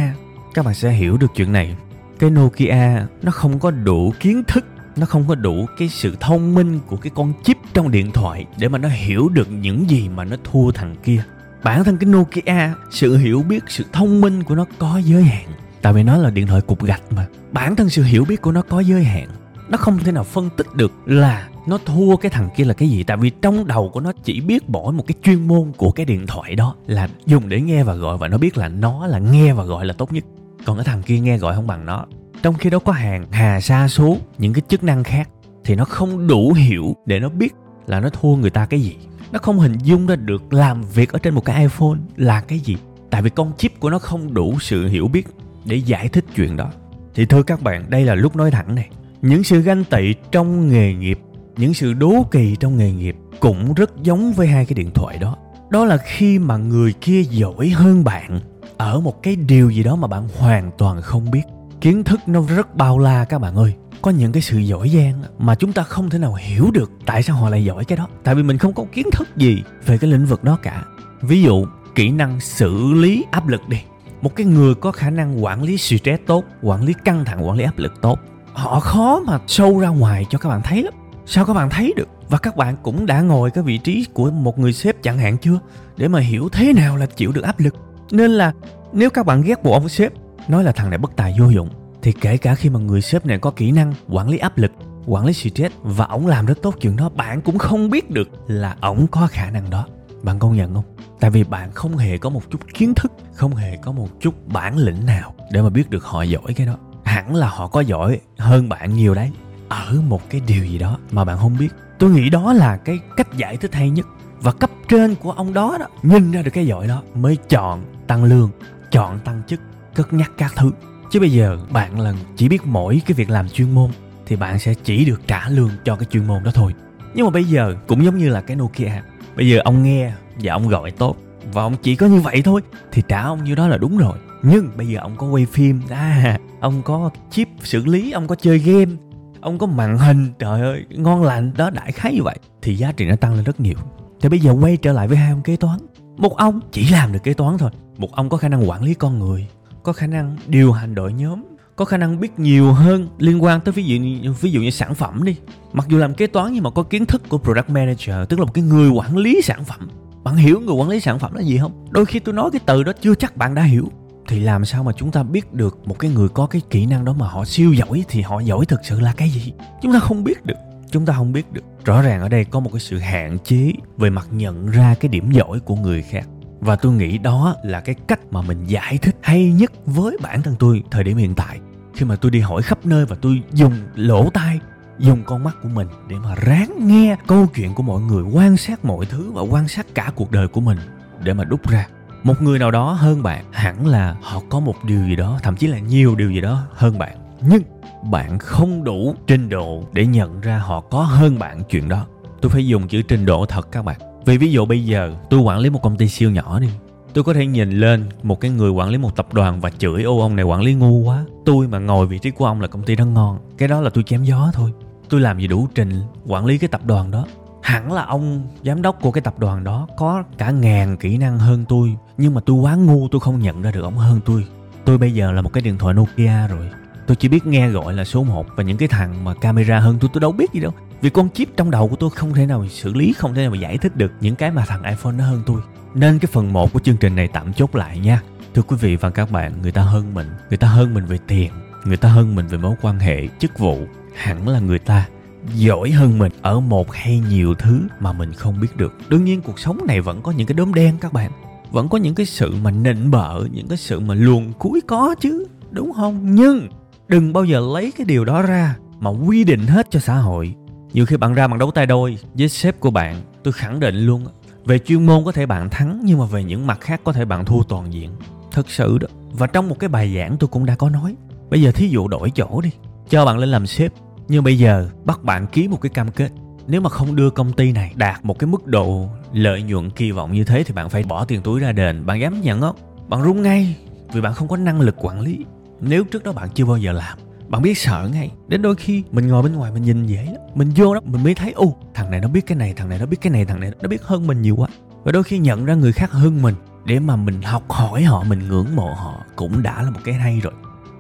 các 0.55 0.65
bạn 0.65 0.75
sẽ 0.75 0.91
hiểu 0.91 1.17
được 1.17 1.27
chuyện 1.35 1.53
này. 1.53 1.77
Cái 2.19 2.31
nokia 2.31 3.07
nó 3.23 3.33
không 3.33 3.59
có 3.59 3.71
đủ 3.71 4.13
kiến 4.21 4.43
thức, 4.47 4.65
nó 4.97 5.07
không 5.07 5.25
có 5.29 5.35
đủ 5.35 5.67
cái 5.79 5.89
sự 5.89 6.17
thông 6.21 6.55
minh 6.55 6.81
của 6.87 6.97
cái 6.97 7.11
con 7.15 7.33
chip 7.45 7.57
trong 7.75 7.91
điện 7.91 8.11
thoại 8.11 8.47
để 8.59 8.69
mà 8.69 8.79
nó 8.79 8.89
hiểu 8.89 9.29
được 9.29 9.49
những 9.51 9.91
gì 9.91 10.09
mà 10.09 10.25
nó 10.25 10.37
thua 10.45 10.71
thằng 10.71 10.95
kia. 11.05 11.23
Bản 11.65 11.85
thân 11.85 11.97
cái 11.97 12.11
nokia, 12.11 12.75
sự 12.91 13.17
hiểu 13.17 13.43
biết, 13.43 13.65
sự 13.69 13.85
thông 13.93 14.21
minh 14.21 14.43
của 14.43 14.55
nó 14.55 14.67
có 14.79 15.01
giới 15.05 15.23
hạn 15.23 15.47
tại 15.83 15.93
vì 15.93 16.03
nó 16.03 16.17
là 16.17 16.31
điện 16.31 16.47
thoại 16.47 16.61
cục 16.61 16.85
gạch 16.85 17.03
mà. 17.11 17.27
Bản 17.53 17.77
thân 17.77 17.89
sự 17.89 18.03
hiểu 18.03 18.25
biết 18.25 18.43
của 18.43 18.53
nó 18.53 18.63
có 18.63 18.81
giới 18.81 19.05
hạn. 19.05 19.29
Nó 19.69 19.77
không 19.77 19.99
thể 19.99 20.13
nào 20.13 20.25
phân 20.25 20.51
tích 20.57 20.75
được 20.75 20.93
là 21.07 21.49
nó 21.67 21.79
thua 21.87 22.17
cái 22.17 22.31
thằng 22.31 22.49
kia 22.57 22.65
là 22.65 22.75
cái 22.75 22.89
gì. 22.89 23.03
Tại 23.03 23.17
vì 23.17 23.31
trong 23.31 23.67
đầu 23.67 23.91
của 23.93 24.01
nó 24.01 24.13
chỉ 24.25 24.41
biết 24.41 24.69
bỏ 24.69 24.91
một 24.91 25.05
cái 25.07 25.15
chuyên 25.23 25.49
môn 25.49 25.73
của 25.77 25.91
cái 25.91 26.07
điện 26.07 26.27
thoại 26.27 26.55
đó 26.55 26.75
là 26.87 27.09
dùng 27.27 27.49
để 27.49 27.61
nghe 27.61 27.83
và 27.83 27.95
gọi, 27.95 28.19
và 28.19 28.29
nó 28.29 28.39
biết 28.39 28.59
là 28.59 28.69
nó 28.69 29.07
là 29.07 29.19
nghe 29.19 29.53
và 29.53 29.65
gọi 29.65 29.85
là 29.85 29.93
tốt 29.93 30.13
nhất. 30.13 30.25
Còn 30.67 30.77
cái 30.77 30.85
thằng 30.85 31.03
kia 31.03 31.19
nghe 31.19 31.39
gọi 31.39 31.55
không 31.55 31.67
bằng 31.67 31.87
nó. 31.87 32.07
Trong 32.43 32.55
khi 32.55 32.71
đó 32.71 32.79
có 32.79 32.93
hàng, 32.93 33.27
hà, 33.31 33.61
sa, 33.61 33.89
số, 33.89 34.17
những 34.39 34.53
cái 34.53 34.63
chức 34.69 34.85
năng 34.85 35.05
khác, 35.05 35.29
thì 35.65 35.75
nó 35.75 35.85
không 35.85 36.27
đủ 36.27 36.53
hiểu 36.53 36.97
để 37.07 37.21
nó 37.21 37.29
biết 37.29 37.55
là 37.87 38.01
nó 38.01 38.09
thua 38.09 38.37
người 38.37 38.51
ta 38.51 38.67
cái 38.67 38.81
gì. 38.81 38.97
Nó 39.33 39.39
không 39.39 39.59
hình 39.59 39.79
dung 39.83 40.07
ra 40.07 40.17
được 40.17 40.53
làm 40.53 40.83
việc 40.83 41.13
ở 41.13 41.19
trên 41.19 41.35
một 41.35 41.45
cái 41.45 41.61
iphone 41.61 41.99
là 42.17 42.41
cái 42.41 42.59
gì. 42.59 42.77
Tại 43.11 43.23
vì 43.23 43.31
con 43.31 43.53
chip 43.59 43.81
của 43.81 43.91
nó 43.91 43.99
không 43.99 44.35
đủ 44.35 44.59
sự 44.61 44.89
hiểu 44.89 45.09
biết 45.09 45.27
để 45.65 45.77
giải 45.77 46.09
thích 46.09 46.25
chuyện 46.37 46.57
đó. 46.57 46.71
Thì 47.15 47.25
thưa 47.25 47.43
các 47.43 47.63
bạn, 47.63 47.91
đây 47.91 48.05
là 48.05 48.15
lúc 48.15 48.37
nói 48.37 48.51
thẳng 48.51 48.75
này. 48.75 48.89
Những 49.23 49.45
sự 49.45 49.61
ganh 49.61 49.85
tị 49.85 50.15
trong 50.33 50.69
nghề 50.69 50.95
nghiệp, 50.95 51.19
những 51.57 51.75
sự 51.75 51.93
đố 51.93 52.27
kỳ 52.31 52.57
trong 52.61 52.77
nghề 52.77 52.93
nghiệp 52.93 53.17
cũng 53.41 53.75
rất 53.75 53.91
giống 54.03 54.33
với 54.33 54.47
hai 54.47 54.67
cái 54.67 54.75
điện 54.75 54.91
thoại 54.95 55.19
đó. 55.19 55.37
Đó 55.71 55.85
là 55.85 55.97
khi 55.97 56.39
mà 56.39 56.57
người 56.57 56.93
kia 56.93 57.23
giỏi 57.23 57.69
hơn 57.69 58.05
bạn 58.05 58.41
ở 58.77 59.01
một 59.01 59.23
cái 59.23 59.37
điều 59.37 59.71
gì 59.71 59.83
đó 59.83 59.97
mà 59.97 60.09
bạn 60.09 60.29
hoàn 60.39 60.71
toàn 60.79 61.03
không 61.03 61.31
biết. 61.31 61.43
Kiến 61.81 62.05
thức 62.05 62.21
nó 62.27 62.43
rất 62.57 62.77
bao 62.77 62.99
la 62.99 63.25
các 63.25 63.39
bạn 63.39 63.57
ơi. 63.57 63.75
Có 64.03 64.11
những 64.11 64.33
cái 64.33 64.43
sự 64.43 64.59
giỏi 64.59 64.89
giang 64.89 65.23
mà 65.39 65.55
chúng 65.55 65.73
ta 65.73 65.83
không 65.83 66.11
thể 66.11 66.19
nào 66.19 66.35
hiểu 66.35 66.71
được 66.71 66.91
tại 67.07 67.23
sao 67.23 67.37
họ 67.37 67.51
lại 67.51 67.65
giỏi 67.65 67.85
cái 67.85 67.99
đó. 67.99 68.09
Tại 68.25 68.35
vì 68.35 68.43
mình 68.43 68.59
không 68.59 68.73
có 68.73 68.85
kiến 68.93 69.07
thức 69.13 69.37
gì 69.37 69.63
về 69.87 69.99
cái 69.99 70.11
lĩnh 70.11 70.27
vực 70.27 70.45
đó 70.45 70.59
cả. 70.63 70.85
Ví 71.23 71.43
dụ, 71.43 71.67
kỹ 71.95 72.11
năng 72.11 72.41
xử 72.41 72.93
lý 72.93 73.25
áp 73.31 73.49
lực 73.49 73.69
đi 73.69 73.79
một 74.23 74.37
cái 74.37 74.47
người 74.47 74.75
có 74.75 74.93
khả 74.93 75.11
năng 75.11 75.45
quản 75.45 75.63
lý 75.63 75.77
stress 75.77 76.23
tốt, 76.27 76.45
quản 76.63 76.85
lý 76.85 76.93
căng 77.05 77.25
thẳng, 77.25 77.49
quản 77.49 77.57
lý 77.57 77.65
áp 77.65 77.79
lực 77.79 77.93
tốt. 78.03 78.19
Họ 78.53 78.81
khó 78.81 79.21
mà 79.27 79.39
sâu 79.47 79.79
ra 79.79 79.89
ngoài 79.89 80.27
cho 80.31 80.39
các 80.39 80.49
bạn 80.49 80.63
thấy 80.63 80.83
lắm. 80.83 80.95
Sao 81.27 81.45
các 81.45 81.55
bạn 81.55 81.71
thấy 81.71 81.93
được? 81.97 82.09
Và 82.29 82.39
các 82.39 82.57
bạn 82.57 82.77
cũng 82.83 83.07
đã 83.07 83.21
ngồi 83.21 83.51
cái 83.51 83.65
vị 83.65 83.79
trí 83.79 84.07
của 84.13 84.31
một 84.31 84.59
người 84.59 84.73
sếp 84.73 85.03
chẳng 85.03 85.19
hạn 85.19 85.39
chưa? 85.39 85.59
Để 85.97 86.09
mà 86.09 86.21
hiểu 86.21 86.49
thế 86.53 86.73
nào 86.73 86.97
là 86.97 87.07
chịu 87.07 87.33
được 87.33 87.43
áp 87.45 87.61
lực. 87.61 87.75
Nên 88.11 88.31
là 88.31 88.53
nếu 88.93 89.11
các 89.11 89.27
bạn 89.27 89.43
ghét 89.43 89.65
một 89.65 89.73
ông 89.73 89.89
sếp, 89.89 90.13
nói 90.49 90.65
là 90.65 90.73
thằng 90.73 90.91
này 90.91 90.99
bất 90.99 91.17
tài 91.17 91.35
vô 91.39 91.49
dụng, 91.49 91.69
thì 92.03 92.13
kể 92.13 92.37
cả 92.37 92.55
khi 92.55 92.71
mà 92.71 92.81
người 92.81 93.01
sếp 93.01 93.27
này 93.27 93.39
có 93.39 93.51
kỹ 93.51 93.71
năng 93.71 93.95
quản 94.09 94.29
lý 94.29 94.39
áp 94.39 94.59
lực, 94.59 94.73
quản 95.07 95.27
lý 95.27 95.33
stress 95.33 95.75
và 95.83 96.05
ổng 96.05 96.27
làm 96.27 96.47
rất 96.47 96.63
tốt 96.63 96.75
chuyện 96.81 96.97
đó, 96.97 97.09
bạn 97.09 97.41
cũng 97.41 97.59
không 97.59 97.91
biết 97.91 98.11
được 98.11 98.29
là 98.47 98.77
ổng 98.81 99.07
có 99.11 99.29
khả 99.31 99.51
năng 99.51 99.71
đó 99.71 99.87
bạn 100.23 100.39
công 100.39 100.57
nhận 100.57 100.75
không? 100.75 100.85
Tại 101.21 101.31
vì 101.31 101.45
bạn 101.45 101.73
không 101.73 101.97
hề 101.97 102.19
có 102.19 102.31
một 102.31 102.51
chút 102.51 102.61
kiến 102.75 102.95
thức, 102.95 103.13
không 103.35 103.55
hề 103.55 103.77
có 103.77 103.93
một 103.93 104.09
chút 104.21 104.49
bản 104.49 104.79
lĩnh 104.79 105.07
nào 105.07 105.35
để 105.53 105.63
mà 105.63 105.69
biết 105.69 105.91
được 105.91 106.05
họ 106.05 106.23
giỏi 106.23 106.55
cái 106.57 106.67
đó. 106.67 106.77
Hẳn 107.05 107.35
là 107.35 107.49
họ 107.49 107.67
có 107.67 107.81
giỏi 107.81 108.21
hơn 108.39 108.69
bạn 108.69 108.95
nhiều 108.95 109.15
đấy. 109.15 109.31
Ở 109.69 109.95
một 110.09 110.31
cái 110.31 110.41
điều 110.47 110.65
gì 110.65 110.79
đó 110.79 110.99
mà 111.11 111.25
bạn 111.25 111.39
không 111.39 111.57
biết. 111.59 111.69
Tôi 111.99 112.11
nghĩ 112.11 112.31
đó 112.31 112.53
là 112.53 112.77
cái 112.77 112.99
cách 113.17 113.29
giải 113.37 113.57
thích 113.57 113.75
hay 113.75 113.91
nhất. 113.91 114.07
Và 114.41 114.53
cấp 114.53 114.71
trên 114.89 115.15
của 115.15 115.33
ông 115.33 115.53
đó 115.53 115.77
đó, 115.81 115.87
nhìn 116.03 116.33
ra 116.33 116.43
được 116.43 116.51
cái 116.51 116.67
giỏi 116.67 116.87
đó 116.87 117.03
mới 117.15 117.37
chọn 117.49 117.85
tăng 118.07 118.25
lương, 118.25 118.51
chọn 118.91 119.19
tăng 119.19 119.43
chức, 119.47 119.61
cất 119.95 120.13
nhắc 120.13 120.33
các 120.39 120.53
thứ. 120.57 120.71
Chứ 121.11 121.21
bây 121.21 121.33
giờ 121.33 121.59
bạn 121.71 122.01
là 122.01 122.15
chỉ 122.37 122.49
biết 122.49 122.67
mỗi 122.67 123.03
cái 123.07 123.15
việc 123.15 123.31
làm 123.31 123.49
chuyên 123.49 123.71
môn 123.71 123.91
thì 124.27 124.37
bạn 124.37 124.59
sẽ 124.59 124.75
chỉ 124.75 125.05
được 125.05 125.21
trả 125.27 125.49
lương 125.49 125.71
cho 125.85 125.97
cái 125.97 126.07
chuyên 126.11 126.27
môn 126.27 126.45
đó 126.45 126.51
thôi. 126.55 126.75
Nhưng 127.15 127.27
mà 127.27 127.31
bây 127.31 127.45
giờ 127.45 127.75
cũng 127.87 128.05
giống 128.05 128.19
như 128.19 128.29
là 128.29 128.41
cái 128.41 128.57
nokia 128.57 129.03
bây 129.41 129.49
giờ 129.49 129.61
ông 129.65 129.83
nghe 129.83 130.13
và 130.43 130.53
ông 130.53 130.69
gọi 130.69 130.91
tốt. 130.91 131.17
Và 131.53 131.63
ông 131.63 131.77
chỉ 131.83 131.97
có 131.97 132.07
như 132.07 132.21
vậy 132.21 132.43
thôi, 132.43 132.61
thì 132.93 133.03
trả 133.09 133.23
ông 133.23 133.45
như 133.45 133.55
đó 133.55 133.69
là 133.69 133.77
đúng 133.77 133.99
rồi. 133.99 134.19
Nhưng 134.43 134.71
bây 134.77 134.87
giờ 134.89 134.99
ông 135.01 135.17
có 135.17 135.27
quay 135.27 135.47
phim. 135.47 135.81
À 135.91 136.39
ông 136.61 136.83
có 136.83 137.11
chip 137.31 137.49
xử 137.63 137.85
lý, 137.87 138.13
ông 138.13 138.27
có 138.27 138.35
chơi 138.35 138.59
game. 138.59 138.93
Ông 139.41 139.59
có 139.59 139.67
màn 139.67 139.99
hình. 139.99 140.33
Trời 140.39 140.61
ơi, 140.61 140.85
ngon 140.91 141.23
lành, 141.23 141.53
đó 141.57 141.71
đại 141.71 141.93
khái 141.93 142.15
như 142.15 142.23
vậy. 142.23 142.39
Thì 142.63 142.77
giá 142.77 142.93
trị 142.93 143.07
nó 143.07 143.17
tăng 143.17 143.35
lên 143.35 143.45
rất 143.45 143.61
nhiều. 143.61 143.77
Thì 144.21 144.29
bây 144.29 144.39
giờ 144.39 144.55
quay 144.61 144.77
trở 144.77 144.93
lại 144.93 145.09
với 145.09 145.17
hai 145.17 145.31
ông 145.31 145.43
kế 145.43 145.57
toán. 145.57 145.79
Một 146.17 146.37
ông 146.37 146.61
chỉ 146.73 146.89
làm 146.89 147.13
được 147.13 147.23
kế 147.23 147.33
toán 147.33 147.59
thôi. 147.59 147.71
Một 147.97 148.13
ông 148.13 148.29
có 148.29 148.37
khả 148.37 148.49
năng 148.49 148.69
quản 148.69 148.83
lý 148.83 148.95
con 148.95 149.19
người, 149.19 149.47
có 149.83 149.93
khả 149.93 150.07
năng 150.07 150.37
điều 150.47 150.73
hành 150.73 150.95
đội 150.95 151.13
nhóm 151.13 151.43
có 151.81 151.85
khả 151.85 151.97
năng 151.97 152.21
biết 152.21 152.39
nhiều 152.39 152.73
hơn 152.73 153.09
liên 153.19 153.43
quan 153.43 153.61
tới 153.61 153.73
ví 153.73 153.85
dụ 153.85 154.33
ví 154.41 154.51
dụ 154.51 154.61
như 154.61 154.71
sản 154.71 154.95
phẩm 154.95 155.25
đi. 155.25 155.37
Mặc 155.73 155.87
dù 155.89 155.99
làm 155.99 156.15
kế 156.15 156.27
toán 156.27 156.53
nhưng 156.53 156.63
mà 156.63 156.71
có 156.71 156.83
kiến 156.83 157.07
thức 157.07 157.23
của 157.29 157.39
product 157.39 157.71
manager, 157.71 158.17
tức 158.29 158.39
là 158.39 158.45
một 158.45 158.55
cái 158.55 158.65
người 158.65 158.91
quản 158.91 159.17
lý 159.17 159.41
sản 159.43 159.65
phẩm. 159.65 159.89
Bạn 160.25 160.37
hiểu 160.37 160.61
người 160.61 160.75
quản 160.75 160.89
lý 160.89 161.01
sản 161.01 161.19
phẩm 161.19 161.35
là 161.35 161.43
gì 161.43 161.59
không? 161.59 161.87
Đôi 161.91 162.07
khi 162.07 162.19
tôi 162.19 162.35
nói 162.35 162.51
cái 162.53 162.61
từ 162.67 162.83
đó 162.83 162.93
chưa 163.01 163.15
chắc 163.15 163.37
bạn 163.37 163.55
đã 163.55 163.63
hiểu. 163.63 163.89
Thì 164.29 164.41
làm 164.41 164.65
sao 164.65 164.85
mà 164.85 164.93
chúng 164.93 165.11
ta 165.11 165.23
biết 165.23 165.53
được 165.53 165.79
một 165.85 165.99
cái 165.99 166.11
người 166.11 166.29
có 166.29 166.47
cái 166.47 166.63
kỹ 166.71 166.87
năng 166.87 167.05
đó 167.05 167.13
mà 167.13 167.29
họ 167.29 167.45
siêu 167.45 167.73
giỏi 167.73 168.05
thì 168.09 168.23
họ 168.23 168.41
giỏi 168.41 168.67
thực 168.67 168.81
sự 168.85 169.01
là 169.01 169.13
cái 169.13 169.29
gì? 169.29 169.53
Chúng 169.83 169.93
ta 169.93 169.99
không 169.99 170.25
biết 170.25 170.47
được. 170.47 170.59
Chúng 170.91 171.07
ta 171.07 171.13
không 171.13 171.33
biết 171.33 171.53
được. 171.53 171.65
Rõ 171.85 172.03
ràng 172.03 172.21
ở 172.21 172.29
đây 172.29 172.45
có 172.45 172.61
một 172.61 172.71
cái 172.73 172.81
sự 172.81 172.99
hạn 172.99 173.39
chế 173.45 173.73
về 173.97 174.11
mặt 174.11 174.27
nhận 174.31 174.71
ra 174.71 174.95
cái 175.01 175.09
điểm 175.09 175.31
giỏi 175.31 175.61
của 175.61 175.77
người 175.77 176.03
khác. 176.03 176.27
Và 176.61 176.77
tôi 176.77 176.93
nghĩ 176.93 177.19
đó 177.19 177.57
là 177.65 177.81
cái 177.81 177.95
cách 178.09 178.21
mà 178.31 178.43
mình 178.43 178.65
giải 178.67 178.99
thích 178.99 179.17
hay 179.23 179.53
nhất 179.53 179.73
với 179.87 180.17
bản 180.23 180.43
thân 180.43 180.55
tôi 180.59 180.83
thời 180.91 181.05
điểm 181.05 181.17
hiện 181.17 181.35
tại 181.35 181.59
khi 181.95 182.05
mà 182.05 182.17
tôi 182.17 182.31
đi 182.31 182.41
hỏi 182.41 182.63
khắp 182.63 182.87
nơi 182.87 183.07
và 183.07 183.17
tôi 183.21 183.43
dùng 183.53 183.75
lỗ 183.95 184.31
tai, 184.31 184.61
dùng 184.99 185.23
con 185.27 185.45
mắt 185.45 185.57
của 185.63 185.69
mình 185.69 185.89
để 186.09 186.17
mà 186.17 186.35
ráng 186.35 186.87
nghe 186.87 187.17
câu 187.27 187.47
chuyện 187.55 187.75
của 187.75 187.83
mọi 187.83 188.01
người, 188.01 188.23
quan 188.23 188.57
sát 188.57 188.85
mọi 188.85 189.07
thứ 189.07 189.31
và 189.33 189.43
quan 189.43 189.69
sát 189.69 189.87
cả 189.95 190.13
cuộc 190.15 190.31
đời 190.31 190.49
của 190.49 190.61
mình 190.61 190.79
để 191.23 191.33
mà 191.33 191.45
đúc 191.45 191.69
ra. 191.69 191.87
Một 192.23 192.43
người 192.43 192.59
nào 192.59 192.71
đó 192.71 192.93
hơn 192.93 193.23
bạn 193.23 193.45
hẳn 193.51 193.87
là 193.87 194.17
họ 194.23 194.43
có 194.49 194.61
một 194.61 194.85
điều 194.85 195.05
gì 195.05 195.17
đó, 195.17 195.39
thậm 195.43 195.57
chí 195.57 195.67
là 195.67 195.79
nhiều 195.79 196.15
điều 196.15 196.31
gì 196.31 196.41
đó 196.41 196.63
hơn 196.73 196.99
bạn. 196.99 197.17
Nhưng 197.41 197.63
bạn 198.11 198.39
không 198.39 198.85
đủ 198.85 199.15
trình 199.27 199.49
độ 199.49 199.85
để 199.93 200.07
nhận 200.07 200.41
ra 200.41 200.59
họ 200.59 200.81
có 200.81 201.03
hơn 201.03 201.39
bạn 201.39 201.63
chuyện 201.71 201.89
đó. 201.89 202.07
Tôi 202.41 202.51
phải 202.51 202.67
dùng 202.67 202.89
chữ 202.89 203.03
trình 203.03 203.27
độ 203.27 203.47
thật 203.47 203.69
các 203.73 203.85
bạn. 203.85 204.01
Vì 204.27 204.39
ví 204.39 204.53
dụ 204.53 204.67
bây 204.67 204.85
giờ 204.85 205.15
tôi 205.31 205.41
quản 205.41 205.59
lý 205.59 205.71
một 205.71 205.83
công 205.83 205.97
ty 205.97 206.09
siêu 206.09 206.31
nhỏ 206.31 206.59
đi 206.59 206.69
tôi 207.15 207.25
có 207.25 207.35
thể 207.35 207.47
nhìn 207.47 207.71
lên 207.71 208.05
một 208.23 208.41
cái 208.41 208.51
người 208.51 208.71
quản 208.71 208.89
lý 208.89 208.99
một 208.99 209.17
tập 209.17 209.35
đoàn 209.35 209.61
và 209.61 209.71
chửi, 209.71 210.03
ô, 210.03 210.21
ông 210.21 210.37
này 210.37 210.45
quản 210.45 210.63
lý 210.63 210.75
ngu 210.75 210.99
quá. 210.99 211.25
Tôi 211.45 211.69
mà 211.69 211.79
ngồi 211.79 212.07
vị 212.07 212.19
trí 212.19 212.31
của 212.31 212.47
ông 212.47 212.61
là 212.61 212.67
công 212.67 212.83
ty 212.83 212.97
đang 212.97 213.15
ngon. 213.15 213.39
Cái 213.59 213.69
đó 213.69 213.81
là 213.81 213.91
tôi 213.91 214.05
chém 214.05 214.25
gió 214.25 214.51
thôi. 214.55 214.73
Tôi 215.09 215.21
làm 215.21 215.39
gì 215.39 215.47
đủ 215.47 215.69
trình 215.75 215.93
quản 216.27 216.47
lý 216.47 216.59
cái 216.59 216.69
tập 216.69 216.81
đoàn 216.85 217.11
đó. 217.11 217.27
Hẳn 217.63 217.93
là 217.93 218.05
ông 218.05 218.43
giám 218.65 218.83
đốc 218.83 219.01
của 219.03 219.11
cái 219.11 219.23
tập 219.23 219.39
đoàn 219.39 219.65
đó 219.65 219.87
có 219.97 220.23
cả 220.39 220.51
ngàn 220.51 220.97
kỹ 220.97 221.19
năng 221.19 221.39
hơn 221.39 221.65
tôi, 221.69 221.97
nhưng 222.19 222.35
mà 222.35 222.41
tôi 222.47 222.57
quá 222.57 222.75
ngu, 222.75 223.09
tôi 223.09 223.21
không 223.21 223.41
nhận 223.41 223.63
ra 223.63 223.71
được 223.71 223.83
ông 223.83 223.97
hơn 223.99 224.21
tôi. 224.25 224.47
Tôi 224.85 224.99
bây 224.99 225.13
giờ 225.13 225.33
là 225.33 225.43
một 225.43 225.53
cái 225.53 225.63
điện 225.63 225.79
thoại 225.79 225.95
nokia 225.95 226.49
rồi. 226.49 226.71
Tôi 227.07 227.17
chỉ 227.17 227.29
biết 227.29 227.47
nghe 227.47 227.69
gọi 227.69 227.95
là 227.95 228.05
số 228.05 228.23
1 228.23 228.47
và 228.57 228.63
những 228.63 228.77
cái 228.77 228.89
thằng 228.89 229.25
mà 229.25 229.35
camera 229.35 229.79
hơn 229.79 229.97
tôi 230.01 230.11
tôi 230.13 230.21
đâu 230.21 230.33
biết 230.33 230.53
gì 230.53 230.61
đâu. 230.61 230.73
Vì 231.01 231.11
con 231.11 231.29
chip 231.31 231.49
trong 231.57 231.71
đầu 231.71 231.89
của 231.89 231.97
tôi 231.97 232.11
không 232.11 232.35
thể 232.35 232.47
nào 232.47 232.67
xử 232.69 232.95
lý, 232.95 233.13
không 233.13 233.35
thể 233.35 233.43
nào 233.43 233.55
giải 233.55 233.79
thích 233.79 233.97
được 233.97 234.13
những 234.21 234.37
cái 234.37 234.51
mà 234.51 234.65
thằng 234.67 234.83
iphone 234.83 235.13
nó 235.13 235.25
hơn 235.25 235.43
tôi 235.47 235.61
nên 235.95 236.19
cái 236.19 236.29
phần 236.33 236.53
1 236.53 236.73
của 236.73 236.79
chương 236.79 236.97
trình 236.97 237.17
này 237.17 237.29
tạm 237.33 237.53
chốt 237.53 237.75
lại 237.75 237.99
nha. 237.99 238.23
Thưa 238.55 238.63
quý 238.63 238.77
vị 238.81 238.97
và 238.97 239.11
các 239.11 239.31
bạn, 239.31 239.53
người 239.63 239.73
ta 239.73 239.83
hơn 239.83 240.15
mình. 240.15 240.27
Người 240.49 240.57
ta 240.57 240.69
hơn 240.69 240.95
mình 240.95 241.05
về 241.05 241.19
tiền. 241.27 241.51
Người 241.85 241.97
ta 241.97 242.09
hơn 242.09 242.35
mình 242.35 242.47
về 242.47 242.59
mối 242.59 242.75
quan 242.83 242.99
hệ, 242.99 243.29
chức 243.39 243.59
vụ. 243.59 243.79
Hẳn 244.15 244.49
là 244.49 244.61
người 244.61 244.79
ta 244.79 245.09
giỏi 245.55 245.91
hơn 245.91 246.19
mình 246.19 246.33
ở 246.43 246.61
một 246.61 246.93
hay 246.93 247.19
nhiều 247.19 247.55
thứ 247.55 247.81
mà 248.01 248.13
mình 248.13 248.33
không 248.33 248.61
biết 248.61 248.77
được. 248.77 248.95
Đương 249.09 249.25
nhiên 249.25 249.41
cuộc 249.43 249.59
sống 249.59 249.79
này 249.87 250.01
vẫn 250.01 250.23
có 250.23 250.33
những 250.33 250.47
cái 250.47 250.55
đốm 250.55 250.75
đen 250.75 250.97
các 251.01 251.13
bạn. 251.13 251.31
Vẫn 251.71 251.89
có 251.89 251.99
những 251.99 252.15
cái 252.15 252.27
sự 252.27 252.55
mà 252.63 252.71
nịnh 252.71 253.11
bợ, 253.11 253.45
những 253.53 253.69
cái 253.69 253.79
sự 253.79 254.01
mà 254.01 254.15
luồn 254.15 254.53
cuối 254.59 254.81
có 254.87 255.15
chứ. 255.21 255.47
Đúng 255.71 255.93
không? 255.93 256.35
Nhưng 256.35 256.69
đừng 257.09 257.33
bao 257.33 257.45
giờ 257.45 257.61
lấy 257.75 257.93
cái 257.97 258.05
điều 258.05 258.25
đó 258.25 258.43
ra 258.43 258.77
mà 259.01 259.11
quy 259.11 259.45
định 259.45 259.67
hết 259.67 259.87
cho 259.91 260.01
xã 260.01 260.15
hội. 260.15 260.55
Nhiều 260.93 261.07
khi 261.07 261.17
bạn 261.17 261.35
ra 261.35 261.49
bằng 261.49 261.59
đấu 261.59 261.71
tay 261.71 261.87
đôi 261.87 262.19
với 262.35 262.49
sếp 262.49 262.81
của 262.81 262.91
bạn, 262.91 263.17
tôi 263.45 263.53
khẳng 263.53 263.81
định 263.81 263.95
luôn 263.95 264.25
về 264.71 264.79
chuyên 264.79 265.07
môn 265.07 265.25
có 265.25 265.33
thể 265.33 265.47
bạn 265.47 265.71
thắng, 265.71 266.01
nhưng 266.05 266.19
mà 266.19 266.25
về 266.25 266.45
những 266.45 266.67
mặt 266.67 266.81
khác 266.81 267.01
có 267.05 267.13
thể 267.13 267.25
bạn 267.25 267.45
thua 267.45 267.63
toàn 267.63 267.93
diện. 267.93 268.11
Thật 268.51 268.71
sự 268.71 268.99
đó. 268.99 269.09
Và 269.33 269.47
trong 269.47 269.69
một 269.69 269.79
cái 269.79 269.89
bài 269.89 270.15
giảng 270.17 270.37
tôi 270.37 270.49
cũng 270.49 270.67
đã 270.67 270.75
có 270.75 270.91
nói. 270.91 271.17
Bây 271.51 271.63
giờ 271.63 271.73
thí 271.73 271.89
dụ 271.89 272.09
đổi 272.09 272.31
chỗ 272.31 272.61
đi. 272.61 272.71
Cho 273.09 273.25
bạn 273.25 273.39
lên 273.39 273.49
làm 273.49 273.67
sếp. 273.67 273.93
Nhưng 274.29 274.45
bây 274.45 274.59
giờ 274.59 274.89
bắt 275.05 275.23
bạn 275.23 275.47
ký 275.47 275.69
một 275.69 275.81
cái 275.81 275.91
cam 275.91 276.11
kết. 276.11 276.31
Nếu 276.67 276.81
mà 276.81 276.91
không 276.91 277.17
đưa 277.17 277.31
công 277.31 277.53
ty 277.53 277.73
này 277.73 277.93
đạt 277.95 278.25
một 278.25 278.39
cái 278.39 278.47
mức 278.49 278.67
độ 278.67 279.09
lợi 279.33 279.63
nhuận 279.63 279.91
kỳ 279.91 280.11
vọng 280.11 280.33
như 280.33 280.45
thế 280.45 280.65
thì 280.65 280.75
bạn 280.75 280.91
phải 280.91 281.03
bỏ 281.03 281.25
tiền 281.25 281.43
túi 281.43 281.61
ra 281.61 281.73
đền. 281.73 282.07
Bạn 282.07 282.21
dám 282.21 282.41
nhận 282.41 282.61
không? 282.61 282.77
Bạn 283.09 283.23
run 283.23 283.43
ngay 283.43 283.77
vì 284.13 284.21
bạn 284.21 284.35
không 284.35 284.49
có 284.49 284.57
năng 284.57 284.81
lực 284.81 284.97
quản 284.99 285.21
lý. 285.21 285.45
Nếu 285.81 286.05
trước 286.05 286.25
đó 286.25 286.33
bạn 286.33 286.49
chưa 286.55 286.65
bao 286.65 286.77
giờ 286.77 286.93
làm 286.93 287.19
bạn 287.51 287.63
biết 287.63 287.79
sợ 287.79 288.09
ngay. 288.13 288.31
Đến 288.49 288.63
đôi 288.63 288.77
khi 288.77 289.03
mình 289.13 289.29
ngồi 289.29 289.43
bên 289.43 289.53
ngoài 289.53 289.73
mình 289.73 289.83
nhìn 289.83 290.07
dễ 290.07 290.25
lắm. 290.25 290.43
Mình 290.55 290.71
vô 290.77 290.95
đó, 290.95 291.01
mình 291.05 291.23
mới 291.23 291.35
thấy 291.35 291.53
u 291.53 291.77
thằng 291.95 292.11
này 292.11 292.21
nó 292.21 292.29
biết 292.29 292.47
cái 292.47 292.57
này, 292.57 292.75
thằng 292.77 292.89
này 292.89 292.99
nó 292.99 293.07
biết 293.07 293.17
cái 293.21 293.31
này, 293.31 293.45
thằng 293.45 293.61
này 293.61 293.73
nó 293.83 293.89
biết 293.89 294.03
hơn 294.03 294.27
mình 294.27 294.43
nhiều 294.43 294.57
quá. 294.57 294.69
Và 295.05 295.13
đôi 295.13 295.23
khi 295.23 295.39
nhận 295.39 295.65
ra 295.65 295.75
người 295.75 295.93
khác 295.93 296.11
hơn 296.13 296.43
mình, 296.43 296.55
để 296.85 296.99
mà 296.99 297.17
mình 297.17 297.43
học 297.43 297.71
hỏi 297.71 298.03
họ, 298.03 298.25
mình 298.29 298.49
ngưỡng 298.49 298.77
mộ 298.77 298.93
họ 298.95 299.25
cũng 299.37 299.63
đã 299.63 299.83
là 299.83 299.91
một 299.91 300.01
cái 300.05 300.15
hay 300.15 300.41
rồi. 300.41 300.53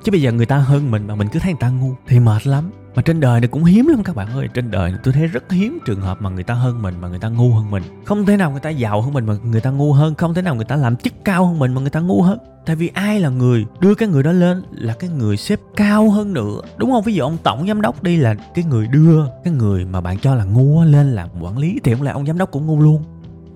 Chứ 0.04 0.12
bây 0.12 0.22
giờ 0.22 0.32
người 0.32 0.46
ta 0.46 0.56
hơn 0.56 0.90
mình 0.90 1.06
mà 1.06 1.14
mình 1.14 1.28
cứ 1.32 1.38
thấy 1.38 1.52
người 1.52 1.60
ta 1.60 1.68
ngu 1.68 1.94
thì 2.06 2.20
mệt 2.20 2.46
lắm 2.46 2.70
mà 3.00 3.04
trên 3.04 3.20
đời 3.20 3.40
này 3.40 3.48
cũng 3.48 3.64
hiếm 3.64 3.86
lắm 3.86 4.02
các 4.02 4.16
bạn 4.16 4.28
ơi. 4.28 4.48
Trên 4.54 4.70
đời 4.70 4.90
này 4.90 5.00
tôi 5.04 5.14
thấy 5.14 5.26
rất 5.26 5.52
hiếm 5.52 5.78
trường 5.86 6.00
hợp 6.00 6.22
mà 6.22 6.30
người 6.30 6.44
ta 6.44 6.54
hơn 6.54 6.82
mình, 6.82 6.94
mà 7.00 7.08
người 7.08 7.18
ta 7.18 7.28
ngu 7.28 7.52
hơn 7.52 7.70
mình. 7.70 7.82
Không 8.04 8.26
thể 8.26 8.36
nào 8.36 8.50
người 8.50 8.60
ta 8.60 8.70
giàu 8.70 9.02
hơn 9.02 9.12
mình 9.12 9.26
mà 9.26 9.34
người 9.44 9.60
ta 9.60 9.70
ngu 9.70 9.92
hơn. 9.92 10.14
Không 10.14 10.34
thể 10.34 10.42
nào 10.42 10.54
người 10.54 10.64
ta 10.64 10.76
làm 10.76 10.96
chức 10.96 11.12
cao 11.24 11.46
hơn 11.46 11.58
mình 11.58 11.74
mà 11.74 11.80
người 11.80 11.90
ta 11.90 12.00
ngu 12.00 12.22
hơn. 12.22 12.38
Tại 12.66 12.76
vì 12.76 12.90
ai 12.94 13.20
là 13.20 13.28
người 13.28 13.66
đưa 13.80 13.94
cái 13.94 14.08
người 14.08 14.22
đó 14.22 14.32
lên 14.32 14.62
là 14.70 14.94
cái 14.98 15.10
người 15.10 15.36
xếp 15.36 15.60
cao 15.76 16.10
hơn 16.10 16.32
nữa. 16.32 16.60
Đúng 16.76 16.90
không? 16.90 17.04
Ví 17.04 17.14
dụ 17.14 17.24
ông 17.24 17.36
tổng 17.42 17.68
giám 17.68 17.80
đốc 17.80 18.02
đi 18.02 18.16
là 18.16 18.34
cái 18.54 18.64
người 18.64 18.86
đưa 18.86 19.26
cái 19.44 19.54
người 19.54 19.84
mà 19.84 20.00
bạn 20.00 20.18
cho 20.18 20.34
là 20.34 20.44
ngu 20.44 20.82
lên 20.82 21.12
làm 21.12 21.28
quản 21.40 21.58
lý 21.58 21.80
thì 21.84 21.94
cũng 21.94 22.02
là 22.02 22.12
ông 22.12 22.26
giám 22.26 22.38
đốc 22.38 22.50
cũng 22.50 22.66
ngu 22.66 22.80
luôn? 22.80 23.04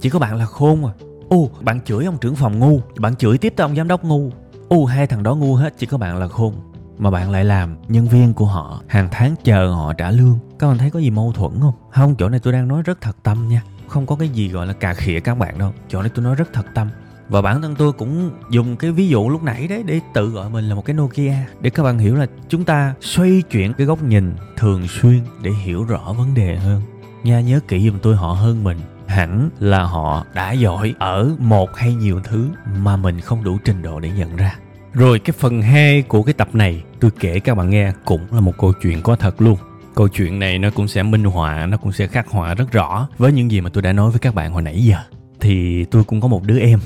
Chỉ 0.00 0.10
có 0.10 0.18
bạn 0.18 0.36
là 0.36 0.46
khôn 0.46 0.86
à. 0.86 0.92
Ô, 1.28 1.50
bạn 1.60 1.80
chửi 1.84 2.04
ông 2.04 2.18
trưởng 2.20 2.36
phòng 2.36 2.58
ngu, 2.58 2.80
bạn 2.98 3.16
chửi 3.16 3.38
tiếp 3.38 3.52
tới 3.56 3.64
ông 3.64 3.76
giám 3.76 3.88
đốc 3.88 4.04
ngu. 4.04 4.30
Ô, 4.68 4.84
hai 4.84 5.06
thằng 5.06 5.22
đó 5.22 5.34
ngu 5.34 5.54
hết, 5.54 5.74
chỉ 5.78 5.86
có 5.86 5.98
bạn 5.98 6.18
là 6.18 6.28
khôn 6.28 6.54
mà 6.98 7.10
bạn 7.10 7.30
lại 7.30 7.44
làm 7.44 7.76
nhân 7.88 8.08
viên 8.08 8.34
của 8.34 8.46
họ, 8.46 8.82
hàng 8.88 9.08
tháng 9.10 9.34
chờ 9.44 9.72
họ 9.72 9.92
trả 9.92 10.10
lương. 10.10 10.38
Các 10.58 10.68
bạn 10.68 10.78
thấy 10.78 10.90
có 10.90 10.98
gì 10.98 11.10
mâu 11.10 11.32
thuẫn 11.32 11.52
không? 11.60 11.74
Không, 11.90 12.14
chỗ 12.18 12.28
này 12.28 12.40
tôi 12.40 12.52
đang 12.52 12.68
nói 12.68 12.82
rất 12.82 13.00
thật 13.00 13.16
tâm 13.22 13.48
nha. 13.48 13.62
Không 13.88 14.06
có 14.06 14.16
cái 14.16 14.28
gì 14.28 14.48
gọi 14.48 14.66
là 14.66 14.72
cà 14.72 14.94
khịa 14.94 15.20
các 15.20 15.38
bạn 15.38 15.58
đâu. 15.58 15.72
Chỗ 15.88 16.02
này 16.02 16.10
tôi 16.14 16.24
nói 16.24 16.34
rất 16.34 16.52
thật 16.52 16.66
tâm. 16.74 16.88
Và 17.28 17.42
bản 17.42 17.62
thân 17.62 17.74
tôi 17.74 17.92
cũng 17.92 18.30
dùng 18.50 18.76
cái 18.76 18.92
ví 18.92 19.08
dụ 19.08 19.28
lúc 19.28 19.42
nãy 19.42 19.68
đấy 19.68 19.82
để 19.86 20.00
tự 20.14 20.28
gọi 20.28 20.50
mình 20.50 20.68
là 20.68 20.74
một 20.74 20.84
cái 20.84 20.94
Nokia, 20.94 21.34
để 21.60 21.70
các 21.70 21.82
bạn 21.82 21.98
hiểu 21.98 22.14
là 22.14 22.26
chúng 22.48 22.64
ta 22.64 22.94
xoay 23.00 23.42
chuyển 23.50 23.72
cái 23.72 23.86
góc 23.86 24.02
nhìn 24.02 24.34
thường 24.56 24.88
xuyên 24.88 25.20
để 25.42 25.50
hiểu 25.50 25.84
rõ 25.84 26.12
vấn 26.18 26.34
đề 26.34 26.56
hơn. 26.56 26.82
Nha, 27.24 27.40
nhớ 27.40 27.60
kỹ 27.68 27.90
giùm 27.90 27.98
tôi 27.98 28.16
họ 28.16 28.32
hơn 28.32 28.64
mình. 28.64 28.78
Hẳn 29.06 29.50
là 29.58 29.82
họ 29.82 30.24
đã 30.34 30.52
giỏi 30.52 30.94
ở 30.98 31.30
một 31.38 31.76
hay 31.76 31.94
nhiều 31.94 32.20
thứ 32.24 32.48
mà 32.78 32.96
mình 32.96 33.20
không 33.20 33.44
đủ 33.44 33.58
trình 33.64 33.82
độ 33.82 34.00
để 34.00 34.10
nhận 34.10 34.36
ra 34.36 34.56
rồi 34.94 35.18
cái 35.18 35.34
phần 35.38 35.62
2 35.62 36.02
của 36.02 36.22
cái 36.22 36.32
tập 36.32 36.48
này 36.52 36.82
tôi 37.00 37.10
kể 37.20 37.40
các 37.40 37.54
bạn 37.54 37.70
nghe 37.70 37.92
cũng 38.04 38.20
là 38.30 38.40
một 38.40 38.52
câu 38.58 38.72
chuyện 38.82 39.02
có 39.02 39.16
thật 39.16 39.42
luôn. 39.42 39.58
Câu 39.94 40.08
chuyện 40.08 40.38
này 40.38 40.58
nó 40.58 40.70
cũng 40.70 40.88
sẽ 40.88 41.02
minh 41.02 41.24
họa, 41.24 41.66
nó 41.66 41.76
cũng 41.76 41.92
sẽ 41.92 42.06
khắc 42.06 42.28
họa 42.28 42.54
rất 42.54 42.72
rõ 42.72 43.08
với 43.18 43.32
những 43.32 43.50
gì 43.50 43.60
mà 43.60 43.70
tôi 43.70 43.82
đã 43.82 43.92
nói 43.92 44.10
với 44.10 44.18
các 44.18 44.34
bạn 44.34 44.52
hồi 44.52 44.62
nãy 44.62 44.84
giờ. 44.84 44.96
Thì 45.40 45.84
tôi 45.84 46.04
cũng 46.04 46.20
có 46.20 46.28
một 46.28 46.42
đứa 46.44 46.58
em. 46.58 46.78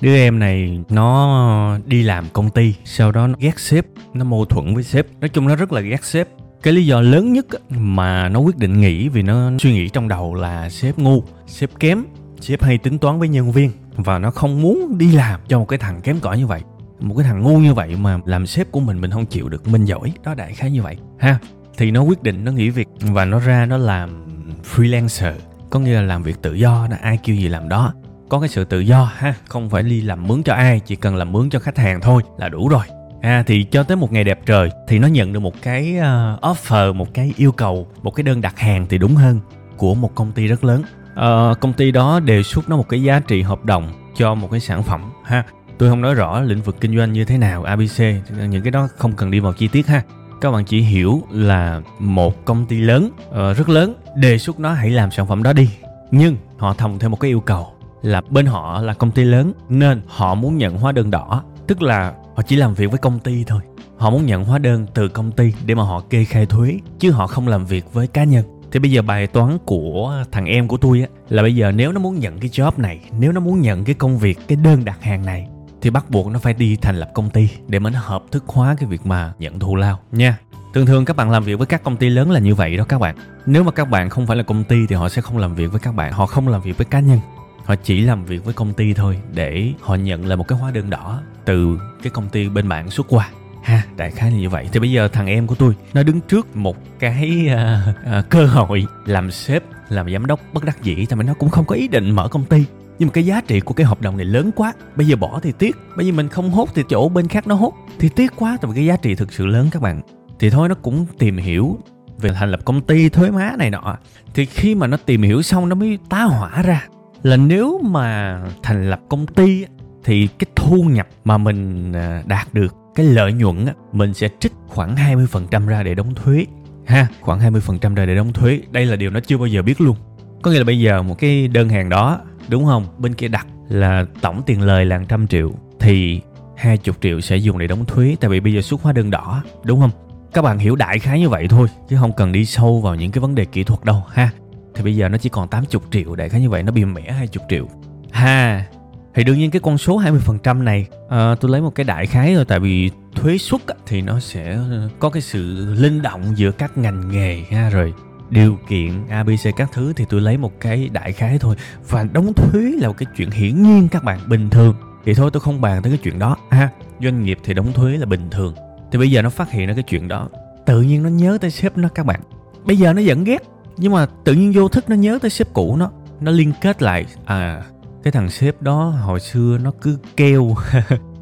Đứa 0.00 0.16
em 0.16 0.38
này 0.38 0.80
nó 0.88 1.78
đi 1.86 2.02
làm 2.02 2.24
công 2.32 2.50
ty, 2.50 2.74
sau 2.84 3.12
đó 3.12 3.26
nó 3.26 3.34
ghét 3.38 3.60
sếp, 3.60 3.86
nó 4.14 4.24
mâu 4.24 4.44
thuẫn 4.44 4.74
với 4.74 4.82
sếp. 4.82 5.06
Nói 5.20 5.28
chung 5.28 5.48
nó 5.48 5.56
rất 5.56 5.72
là 5.72 5.80
ghét 5.80 6.04
sếp. 6.04 6.28
Cái 6.62 6.74
lý 6.74 6.86
do 6.86 7.00
lớn 7.00 7.32
nhất 7.32 7.46
mà 7.70 8.28
nó 8.28 8.40
quyết 8.40 8.56
định 8.56 8.80
nghỉ 8.80 9.08
vì 9.08 9.22
nó 9.22 9.50
suy 9.58 9.72
nghĩ 9.72 9.88
trong 9.88 10.08
đầu 10.08 10.34
là 10.34 10.70
sếp 10.70 10.98
ngu, 10.98 11.24
sếp 11.46 11.70
kém, 11.80 12.04
sếp 12.40 12.62
hay 12.62 12.78
tính 12.78 12.98
toán 12.98 13.18
với 13.18 13.28
nhân 13.28 13.52
viên 13.52 13.70
và 13.96 14.18
nó 14.18 14.30
không 14.30 14.62
muốn 14.62 14.98
đi 14.98 15.12
làm 15.12 15.40
cho 15.48 15.58
một 15.58 15.64
cái 15.64 15.78
thằng 15.78 16.00
kém 16.00 16.20
cỏi 16.20 16.38
như 16.38 16.46
vậy 16.46 16.60
một 17.02 17.14
cái 17.18 17.24
thằng 17.24 17.42
ngu 17.42 17.58
như 17.58 17.74
vậy 17.74 17.96
mà 17.96 18.18
làm 18.24 18.46
sếp 18.46 18.72
của 18.72 18.80
mình 18.80 19.00
mình 19.00 19.10
không 19.10 19.26
chịu 19.26 19.48
được 19.48 19.68
mình 19.68 19.84
giỏi. 19.84 20.12
Đó 20.24 20.34
đại 20.34 20.52
khái 20.52 20.70
như 20.70 20.82
vậy 20.82 20.96
ha? 21.18 21.38
Thì 21.78 21.90
nó 21.90 22.02
quyết 22.02 22.22
định 22.22 22.44
nó 22.44 22.52
nghỉ 22.52 22.70
việc 22.70 22.88
và 23.00 23.24
nó 23.24 23.38
ra 23.38 23.66
nó 23.66 23.76
làm 23.76 24.26
freelancer. 24.74 25.32
Có 25.70 25.80
nghĩa 25.80 25.94
là 25.94 26.02
làm 26.02 26.22
việc 26.22 26.42
tự 26.42 26.54
do 26.54 26.86
nó 26.90 26.96
ai 27.02 27.18
kêu 27.24 27.36
gì 27.36 27.48
làm 27.48 27.68
đó. 27.68 27.94
Có 28.28 28.40
cái 28.40 28.48
sự 28.48 28.64
tự 28.64 28.80
do 28.80 29.04
ha? 29.04 29.34
Không 29.48 29.70
phải 29.70 29.82
đi 29.82 30.00
làm 30.00 30.26
mướn 30.26 30.42
cho 30.42 30.54
ai 30.54 30.80
chỉ 30.80 30.96
cần 30.96 31.16
làm 31.16 31.32
mướn 31.32 31.50
cho 31.50 31.58
khách 31.58 31.78
hàng 31.78 32.00
thôi 32.00 32.22
là 32.38 32.48
đủ 32.48 32.68
rồi. 32.68 32.84
À 33.20 33.44
thì 33.46 33.64
cho 33.64 33.82
tới 33.82 33.96
một 33.96 34.12
ngày 34.12 34.24
đẹp 34.24 34.40
trời 34.46 34.70
thì 34.88 34.98
nó 34.98 35.08
nhận 35.08 35.32
được 35.32 35.40
một 35.40 35.54
cái 35.62 35.96
uh, 35.98 36.40
offer 36.44 36.94
một 36.94 37.14
cái 37.14 37.32
yêu 37.36 37.52
cầu 37.52 37.86
một 38.02 38.10
cái 38.10 38.22
đơn 38.24 38.40
đặt 38.40 38.58
hàng 38.58 38.86
thì 38.88 38.98
đúng 38.98 39.14
hơn 39.14 39.40
của 39.76 39.94
một 39.94 40.14
công 40.14 40.32
ty 40.32 40.46
rất 40.46 40.64
lớn. 40.64 40.82
Uh, 41.12 41.60
công 41.60 41.72
ty 41.72 41.90
đó 41.90 42.20
đề 42.20 42.42
xuất 42.42 42.68
nó 42.68 42.76
một 42.76 42.88
cái 42.88 43.02
giá 43.02 43.20
trị 43.20 43.42
hợp 43.42 43.64
đồng 43.64 43.92
cho 44.16 44.34
một 44.34 44.50
cái 44.50 44.60
sản 44.60 44.82
phẩm 44.82 45.12
ha? 45.24 45.44
Tôi 45.78 45.88
không 45.88 46.00
nói 46.00 46.14
rõ 46.14 46.40
lĩnh 46.40 46.62
vực 46.62 46.76
kinh 46.80 46.96
doanh 46.96 47.12
như 47.12 47.24
thế 47.24 47.38
nào 47.38 47.64
abc 47.64 48.02
những 48.48 48.62
cái 48.62 48.70
đó 48.70 48.88
không 48.96 49.12
cần 49.12 49.30
đi 49.30 49.40
vào 49.40 49.52
chi 49.52 49.68
tiết 49.68 49.86
ha. 49.86 50.02
Các 50.40 50.50
bạn 50.50 50.64
chỉ 50.64 50.80
hiểu 50.80 51.22
là 51.30 51.80
một 51.98 52.44
công 52.44 52.66
ty 52.66 52.78
lớn 52.78 53.10
uh, 53.28 53.56
rất 53.56 53.68
lớn 53.68 53.94
đề 54.16 54.38
xuất 54.38 54.60
nó 54.60 54.72
hãy 54.72 54.90
làm 54.90 55.10
sản 55.10 55.26
phẩm 55.26 55.42
đó 55.42 55.52
đi. 55.52 55.70
Nhưng 56.10 56.36
họ 56.58 56.74
thòng 56.74 56.98
thêm 56.98 57.10
một 57.10 57.20
cái 57.20 57.30
yêu 57.30 57.40
cầu 57.40 57.66
là 58.02 58.20
bên 58.30 58.46
họ 58.46 58.82
là 58.82 58.94
công 58.94 59.10
ty 59.10 59.24
lớn 59.24 59.52
nên 59.68 60.02
họ 60.06 60.34
muốn 60.34 60.58
nhận 60.58 60.78
hóa 60.78 60.92
đơn 60.92 61.10
đỏ. 61.10 61.44
Tức 61.66 61.82
là 61.82 62.12
họ 62.36 62.42
chỉ 62.42 62.56
làm 62.56 62.74
việc 62.74 62.90
với 62.90 62.98
công 62.98 63.18
ty 63.18 63.44
thôi. 63.44 63.60
Họ 63.96 64.10
muốn 64.10 64.26
nhận 64.26 64.44
hóa 64.44 64.58
đơn 64.58 64.86
từ 64.94 65.08
công 65.08 65.32
ty 65.32 65.52
để 65.66 65.74
mà 65.74 65.82
họ 65.82 66.00
kê 66.00 66.24
khai 66.24 66.46
thuế 66.46 66.78
chứ 66.98 67.10
họ 67.10 67.26
không 67.26 67.48
làm 67.48 67.66
việc 67.66 67.92
với 67.92 68.06
cá 68.06 68.24
nhân. 68.24 68.44
Thì 68.72 68.78
bây 68.78 68.90
giờ 68.90 69.02
bài 69.02 69.26
toán 69.26 69.58
của 69.64 70.24
thằng 70.32 70.46
em 70.46 70.68
của 70.68 70.76
tôi 70.76 71.00
á 71.00 71.06
là 71.28 71.42
bây 71.42 71.54
giờ 71.54 71.72
nếu 71.72 71.92
nó 71.92 72.00
muốn 72.00 72.18
nhận 72.18 72.38
cái 72.38 72.50
job 72.50 72.72
này 72.76 73.00
nếu 73.18 73.32
nó 73.32 73.40
muốn 73.40 73.60
nhận 73.60 73.84
cái 73.84 73.94
công 73.94 74.18
việc 74.18 74.38
cái 74.48 74.58
đơn 74.64 74.84
đặt 74.84 75.02
hàng 75.02 75.26
này 75.26 75.46
thì 75.82 75.90
bắt 75.90 76.10
buộc 76.10 76.26
nó 76.26 76.38
phải 76.38 76.54
đi 76.54 76.76
thành 76.76 76.96
lập 76.96 77.10
công 77.14 77.30
ty 77.30 77.48
để 77.68 77.78
mà 77.78 77.90
nó 77.90 78.00
hợp 78.02 78.24
thức 78.30 78.44
hóa 78.46 78.76
cái 78.78 78.88
việc 78.88 79.06
mà 79.06 79.32
nhận 79.38 79.58
thù 79.58 79.76
lao. 79.76 80.00
Nha 80.12 80.38
thường 80.74 80.86
thường 80.86 81.04
các 81.04 81.16
bạn 81.16 81.30
làm 81.30 81.44
việc 81.44 81.54
với 81.54 81.66
các 81.66 81.82
công 81.82 81.96
ty 81.96 82.08
lớn 82.08 82.30
là 82.30 82.40
như 82.40 82.54
vậy 82.54 82.76
đó 82.76 82.84
các 82.84 82.98
bạn. 82.98 83.16
Nếu 83.46 83.64
mà 83.64 83.72
các 83.72 83.90
bạn 83.90 84.10
không 84.10 84.26
phải 84.26 84.36
là 84.36 84.42
công 84.42 84.64
ty 84.64 84.86
thì 84.88 84.96
họ 84.96 85.08
sẽ 85.08 85.22
không 85.22 85.38
làm 85.38 85.54
việc 85.54 85.66
với 85.66 85.80
các 85.80 85.94
bạn 85.94 86.12
họ 86.12 86.26
không 86.26 86.48
làm 86.48 86.62
việc 86.62 86.78
với 86.78 86.84
cá 86.84 87.00
nhân. 87.00 87.18
Họ 87.64 87.74
chỉ 87.74 88.00
làm 88.00 88.24
việc 88.24 88.44
với 88.44 88.54
công 88.54 88.72
ty 88.72 88.94
thôi 88.94 89.18
để 89.34 89.72
họ 89.80 89.94
nhận 89.94 90.26
lại 90.26 90.36
một 90.36 90.48
cái 90.48 90.58
hóa 90.58 90.70
đơn 90.70 90.90
đỏ 90.90 91.20
từ 91.44 91.78
cái 92.02 92.10
công 92.10 92.28
ty 92.28 92.48
bên 92.48 92.68
bạn 92.68 92.90
xuất 92.90 93.06
qua 93.08 93.28
ha 93.62 93.82
đại 93.96 94.10
khái 94.10 94.30
là 94.30 94.36
như 94.36 94.48
vậy. 94.48 94.68
Thì 94.72 94.80
bây 94.80 94.90
giờ 94.90 95.08
thằng 95.08 95.26
em 95.26 95.46
của 95.46 95.54
tôi 95.54 95.74
nó 95.94 96.02
đứng 96.02 96.20
trước 96.20 96.56
một 96.56 96.76
cái 96.98 97.48
uh, 97.52 98.18
uh, 98.18 98.30
cơ 98.30 98.46
hội 98.46 98.86
làm 99.06 99.30
sếp 99.30 99.62
làm 99.88 100.12
giám 100.12 100.26
đốc 100.26 100.40
bất 100.52 100.64
đắc 100.64 100.82
dĩ 100.82 101.06
tại 101.06 101.16
vì 101.16 101.24
nó 101.24 101.34
cũng 101.34 101.50
không 101.50 101.64
có 101.64 101.74
ý 101.74 101.88
định 101.88 102.10
mở 102.10 102.28
công 102.28 102.44
ty 102.44 102.64
nhưng 103.02 103.08
mà 103.08 103.12
cái 103.12 103.26
giá 103.26 103.40
trị 103.40 103.60
của 103.60 103.74
cái 103.74 103.86
hợp 103.86 104.00
đồng 104.00 104.16
này 104.16 104.26
lớn 104.26 104.50
quá, 104.56 104.72
bây 104.96 105.06
giờ 105.06 105.16
bỏ 105.16 105.40
thì 105.42 105.52
tiếc. 105.58 105.76
Bây 105.96 106.06
giờ 106.06 106.12
mình 106.12 106.28
không 106.28 106.50
hốt 106.50 106.68
thì 106.74 106.82
chỗ 106.88 107.08
bên 107.08 107.28
khác 107.28 107.46
nó 107.46 107.54
hốt. 107.54 107.72
Thì 107.98 108.08
tiếc 108.08 108.32
quá, 108.36 108.58
tại 108.60 108.70
vì 108.70 108.74
cái 108.74 108.84
giá 108.86 108.96
trị 108.96 109.14
thực 109.14 109.32
sự 109.32 109.46
lớn 109.46 109.68
các 109.70 109.82
bạn. 109.82 110.00
Thì 110.38 110.50
thôi 110.50 110.68
nó 110.68 110.74
cũng 110.74 111.06
tìm 111.18 111.36
hiểu 111.36 111.78
về 112.18 112.30
thành 112.32 112.50
lập 112.50 112.60
công 112.64 112.80
ty 112.80 113.08
thuế 113.08 113.30
má 113.30 113.52
này 113.58 113.70
nọ. 113.70 113.96
Thì 114.34 114.46
khi 114.46 114.74
mà 114.74 114.86
nó 114.86 114.96
tìm 114.96 115.22
hiểu 115.22 115.42
xong 115.42 115.68
nó 115.68 115.74
mới 115.74 115.98
tá 116.08 116.22
hỏa 116.22 116.62
ra 116.62 116.88
là 117.22 117.36
nếu 117.36 117.80
mà 117.84 118.38
thành 118.62 118.90
lập 118.90 119.00
công 119.08 119.26
ty 119.26 119.64
thì 120.04 120.26
cái 120.26 120.46
thu 120.56 120.82
nhập 120.82 121.08
mà 121.24 121.38
mình 121.38 121.92
à, 121.92 122.22
đạt 122.26 122.54
được, 122.54 122.74
cái 122.94 123.06
lợi 123.06 123.32
nhuận 123.32 123.66
mình 123.92 124.14
sẽ 124.14 124.28
trích 124.40 124.52
khoảng 124.68 124.96
20% 124.96 125.66
ra 125.66 125.82
để 125.82 125.94
đóng 125.94 126.14
thuế, 126.14 126.46
ha, 126.86 127.06
khoảng 127.20 127.40
20% 127.40 127.94
ra 127.94 128.06
để 128.06 128.16
đóng 128.16 128.32
thuế. 128.32 128.60
Đây 128.70 128.86
là 128.86 128.96
điều 128.96 129.10
nó 129.10 129.20
chưa 129.20 129.38
bao 129.38 129.46
giờ 129.46 129.62
biết 129.62 129.80
luôn. 129.80 129.96
Có 130.42 130.50
nghĩa 130.50 130.58
là 130.58 130.64
bây 130.64 130.80
giờ 130.80 131.02
một 131.02 131.18
cái 131.18 131.48
đơn 131.48 131.68
hàng 131.68 131.88
đó 131.88 132.20
đúng 132.48 132.64
không? 132.64 132.86
Bên 132.98 133.14
kia 133.14 133.28
đặt 133.28 133.46
là 133.68 134.06
tổng 134.20 134.42
tiền 134.46 134.62
lời 134.62 134.84
là 134.84 135.00
trăm 135.08 135.26
triệu 135.26 135.52
thì 135.80 136.20
20 136.56 136.94
triệu 137.00 137.20
sẽ 137.20 137.36
dùng 137.36 137.58
để 137.58 137.66
đóng 137.66 137.84
thuế 137.84 138.16
tại 138.20 138.30
vì 138.30 138.40
bây 138.40 138.52
giờ 138.52 138.62
xuất 138.62 138.82
hóa 138.82 138.92
đơn 138.92 139.10
đỏ 139.10 139.42
đúng 139.64 139.80
không? 139.80 139.90
Các 140.32 140.42
bạn 140.42 140.58
hiểu 140.58 140.76
đại 140.76 140.98
khái 140.98 141.20
như 141.20 141.28
vậy 141.28 141.48
thôi 141.48 141.68
chứ 141.88 141.96
không 142.00 142.12
cần 142.16 142.32
đi 142.32 142.44
sâu 142.44 142.80
vào 142.80 142.94
những 142.94 143.10
cái 143.10 143.20
vấn 143.20 143.34
đề 143.34 143.44
kỹ 143.44 143.64
thuật 143.64 143.84
đâu 143.84 144.02
ha. 144.08 144.30
Thì 144.74 144.82
bây 144.82 144.96
giờ 144.96 145.08
nó 145.08 145.18
chỉ 145.18 145.28
còn 145.28 145.48
80 145.48 145.80
triệu 145.90 146.14
đại 146.14 146.28
khái 146.28 146.40
như 146.40 146.50
vậy 146.50 146.62
nó 146.62 146.72
bị 146.72 146.84
mẻ 146.84 147.12
20 147.12 147.28
triệu. 147.48 147.68
Ha 148.12 148.66
thì 149.14 149.24
đương 149.24 149.38
nhiên 149.38 149.50
cái 149.50 149.60
con 149.60 149.78
số 149.78 150.00
20% 150.00 150.62
này 150.62 150.86
à, 151.08 151.34
tôi 151.40 151.50
lấy 151.50 151.60
một 151.60 151.74
cái 151.74 151.84
đại 151.84 152.06
khái 152.06 152.34
rồi 152.34 152.44
tại 152.44 152.60
vì 152.60 152.90
thuế 153.14 153.38
suất 153.38 153.60
thì 153.86 154.02
nó 154.02 154.20
sẽ 154.20 154.58
có 154.98 155.10
cái 155.10 155.22
sự 155.22 155.74
linh 155.74 156.02
động 156.02 156.32
giữa 156.36 156.50
các 156.50 156.78
ngành 156.78 157.10
nghề 157.10 157.42
ha 157.50 157.70
rồi 157.70 157.94
điều 158.32 158.58
kiện 158.68 159.08
abc 159.08 159.56
các 159.56 159.70
thứ 159.72 159.92
thì 159.96 160.04
tôi 160.08 160.20
lấy 160.20 160.36
một 160.36 160.60
cái 160.60 160.88
đại 160.92 161.12
khái 161.12 161.38
thôi. 161.38 161.56
Và 161.88 162.04
đóng 162.12 162.32
thuế 162.34 162.60
là 162.60 162.88
một 162.88 162.94
cái 162.98 163.06
chuyện 163.16 163.30
hiển 163.30 163.62
nhiên 163.62 163.88
các 163.88 164.04
bạn 164.04 164.18
bình 164.28 164.50
thường. 164.50 164.74
Thì 165.04 165.14
thôi 165.14 165.30
tôi 165.32 165.40
không 165.40 165.60
bàn 165.60 165.82
tới 165.82 165.92
cái 165.92 165.98
chuyện 166.02 166.18
đó. 166.18 166.36
Ha 166.50 166.68
doanh 167.00 167.22
nghiệp 167.22 167.38
thì 167.44 167.54
đóng 167.54 167.72
thuế 167.72 167.96
là 167.96 168.06
bình 168.06 168.30
thường. 168.30 168.54
Thì 168.92 168.98
bây 168.98 169.10
giờ 169.10 169.22
nó 169.22 169.30
phát 169.30 169.50
hiện 169.50 169.68
ra 169.68 169.74
cái 169.74 169.82
chuyện 169.82 170.08
đó 170.08 170.28
tự 170.66 170.82
nhiên 170.82 171.02
nó 171.02 171.08
nhớ 171.08 171.38
tới 171.40 171.50
sếp 171.50 171.78
nó 171.78 171.88
các 171.88 172.06
bạn. 172.06 172.20
Bây 172.64 172.76
giờ 172.76 172.92
nó 172.92 173.02
vẫn 173.04 173.24
ghét 173.24 173.42
nhưng 173.76 173.92
mà 173.92 174.06
tự 174.24 174.32
nhiên 174.32 174.52
vô 174.52 174.68
thức 174.68 174.90
nó 174.90 174.96
nhớ 174.96 175.18
tới 175.22 175.30
sếp 175.30 175.52
cũ 175.52 175.76
nó. 175.76 175.90
Nó 176.20 176.32
liên 176.32 176.52
kết 176.60 176.82
lại 176.82 177.06
à 177.24 177.62
cái 178.02 178.12
thằng 178.12 178.30
sếp 178.30 178.62
đó 178.62 178.84
hồi 178.84 179.20
xưa 179.20 179.58
nó 179.58 179.72
cứ 179.80 179.98
kêu. 180.16 180.54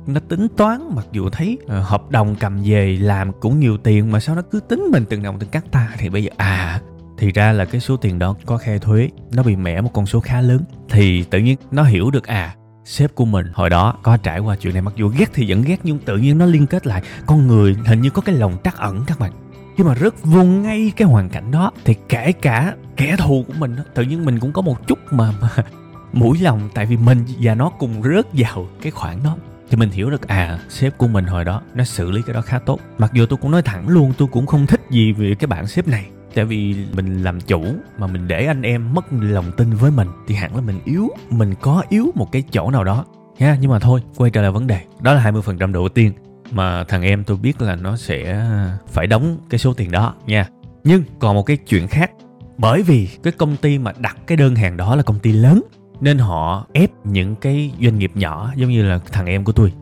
Nó 0.07 0.21
tính 0.21 0.47
toán 0.57 0.81
mặc 0.97 1.07
dù 1.13 1.31
thấy 1.31 1.59
uh, 1.65 1.71
hợp 1.71 2.11
đồng 2.11 2.37
cầm 2.41 2.63
về 2.65 2.99
làm 3.01 3.33
cũng 3.41 3.61
nhiều 3.61 3.77
tiền 3.79 4.13
mà 4.13 4.21
sao 4.21 4.37
nó 4.37 4.43
cứ 4.43 4.61
tính 4.61 4.89
mình 4.93 5.05
từng 5.09 5.23
đồng 5.23 5.39
từng 5.39 5.51
cắt 5.51 5.65
ta? 5.71 5.89
Thì 5.99 6.09
bây 6.09 6.25
giờ 6.25 6.31
à 6.37 6.81
thì 7.21 7.33
ra 7.33 7.53
là 7.53 7.65
cái 7.65 7.81
số 7.81 7.97
tiền 7.97 8.19
đó 8.19 8.35
có 8.47 8.57
khe 8.57 8.79
thuế 8.79 9.09
nó 9.33 9.43
bị 9.43 9.57
mẻ 9.57 9.81
một 9.81 9.91
con 9.93 10.07
số 10.07 10.21
khá 10.21 10.41
lớn. 10.41 10.65
Thì 10.89 11.23
tự 11.23 11.39
nhiên 11.39 11.59
nó 11.71 11.83
hiểu 11.83 12.11
được 12.11 12.27
à 12.27 12.55
sếp 12.85 13.15
của 13.15 13.25
mình 13.25 13.47
hồi 13.53 13.71
đó 13.71 13.95
có 14.03 14.17
trải 14.17 14.39
qua 14.39 14.57
chuyện 14.57 14.73
này 14.73 14.83
mặc 14.83 14.95
dù 14.97 15.09
ghét 15.09 15.31
thì 15.33 15.51
vẫn 15.51 15.63
ghét 15.63 15.81
nhưng 15.83 15.99
tự 15.99 16.17
nhiên 16.17 16.39
nó 16.39 16.47
liên 16.47 16.67
kết 16.67 16.87
lại. 16.87 17.03
Con 17.27 17.47
người 17.47 17.77
hình 17.87 18.01
như 18.01 18.11
có 18.11 18.23
cái 18.23 18.35
lòng 18.35 18.57
trắc 18.65 18.77
ẩn 18.77 19.05
các 19.07 19.19
bạn. 19.19 19.33
Khi 19.77 19.85
mà 19.85 19.95
rớt 19.95 20.15
vô 20.23 20.43
ngay 20.45 20.93
cái 20.97 21.09
hoàn 21.09 21.29
cảnh 21.29 21.51
đó 21.51 21.73
thì 21.85 21.95
kể 22.09 22.33
cả 22.33 22.75
kẻ 22.97 23.17
thù 23.19 23.45
của 23.47 23.55
mình 23.59 23.77
tự 23.95 24.03
nhiên 24.03 24.25
mình 24.25 24.39
cũng 24.39 24.53
có 24.53 24.63
một 24.63 24.87
chút 24.87 24.99
mà, 25.11 25.33
mà 25.41 25.49
mũi 26.13 26.39
lòng 26.39 26.69
tại 26.75 26.87
vì 26.87 26.97
mình 26.97 27.25
và 27.41 27.55
nó 27.55 27.69
cùng 27.69 28.03
rớt 28.03 28.27
vào 28.33 28.67
cái 28.83 28.93
khoản 28.93 29.23
đó. 29.25 29.37
Thì 29.71 29.77
mình 29.77 29.91
hiểu 29.91 30.11
được 30.11 30.29
à 30.29 30.59
sếp 30.69 30.99
của 30.99 31.09
mình 31.09 31.25
hồi 31.25 31.45
đó 31.45 31.63
nó 31.75 31.85
xử 31.85 32.11
lý 32.11 32.23
cái 32.27 32.35
đó 32.35 32.41
khá 32.41 32.59
tốt. 32.59 32.81
Mặc 32.99 33.11
dù 33.15 33.27
tôi 33.27 33.39
cũng 33.43 33.51
nói 33.51 33.63
thẳng 33.63 33.89
luôn 33.89 34.13
tôi 34.19 34.29
cũng 34.33 34.47
không 34.47 34.67
thích 34.67 34.81
gì 34.91 35.13
về 35.13 35.35
cái 35.39 35.47
bạn 35.47 35.67
sếp 35.67 35.89
này 35.89 36.07
tại 36.35 36.45
vì 36.45 36.77
mình 36.97 37.23
làm 37.23 37.41
chủ 37.41 37.65
mà 37.99 38.07
mình 38.07 38.29
để 38.29 38.47
anh 38.47 38.63
em 38.63 38.95
mất 38.95 39.05
lòng 39.11 39.53
tin 39.57 39.71
với 39.71 39.91
mình 39.91 40.09
thì 40.27 40.35
hẳn 40.35 40.57
là 40.57 40.61
mình 40.61 40.79
yếu, 40.85 41.09
mình 41.31 41.55
có 41.61 41.83
yếu 41.89 42.07
một 42.15 42.33
cái 42.33 42.45
chỗ 42.51 42.71
nào 42.71 42.85
đó. 42.85 43.05
Nha, 43.39 43.57
nhưng 43.61 43.71
mà 43.71 43.79
thôi, 43.79 44.03
quay 44.17 44.31
trở 44.31 44.43
lại 44.43 44.51
vấn 44.51 44.67
đề. 44.67 44.81
Đó 45.01 45.15
là 45.15 45.31
20% 45.31 45.73
đầu 45.73 45.89
tiên 45.89 46.13
mà 46.53 46.85
thằng 46.85 47.03
em 47.03 47.25
tôi 47.25 47.37
biết 47.37 47.63
là 47.63 47.77
nó 47.77 47.97
sẽ 47.97 48.47
phải 48.87 49.07
đóng 49.07 49.39
cái 49.51 49.59
số 49.59 49.73
tiền 49.73 49.91
đó, 49.91 50.15
nha. 50.27 50.49
Nhưng 50.85 51.03
còn 51.19 51.35
một 51.35 51.43
cái 51.43 51.57
chuyện 51.57 51.89
khác. 51.89 52.11
Bởi 52.59 52.83
vì 52.83 53.09
cái 53.23 53.33
công 53.33 53.57
ty 53.57 53.79
mà 53.79 53.93
đặt 53.99 54.17
cái 54.27 54.37
đơn 54.37 54.57
hàng 54.57 54.77
đó 54.77 54.97
là 54.97 55.03
công 55.03 55.19
ty 55.19 55.33
lớn, 55.33 55.63
nên 56.01 56.19
họ 56.19 56.67
ép 56.73 56.91
những 57.05 57.37
cái 57.37 57.73
doanh 57.81 57.99
nghiệp 57.99 58.13
nhỏ 58.15 58.53
giống 58.57 58.71
như 58.71 58.83
là 58.83 58.99
thằng 59.13 59.27
em 59.27 59.45
của 59.45 59.53
tôi 59.53 59.73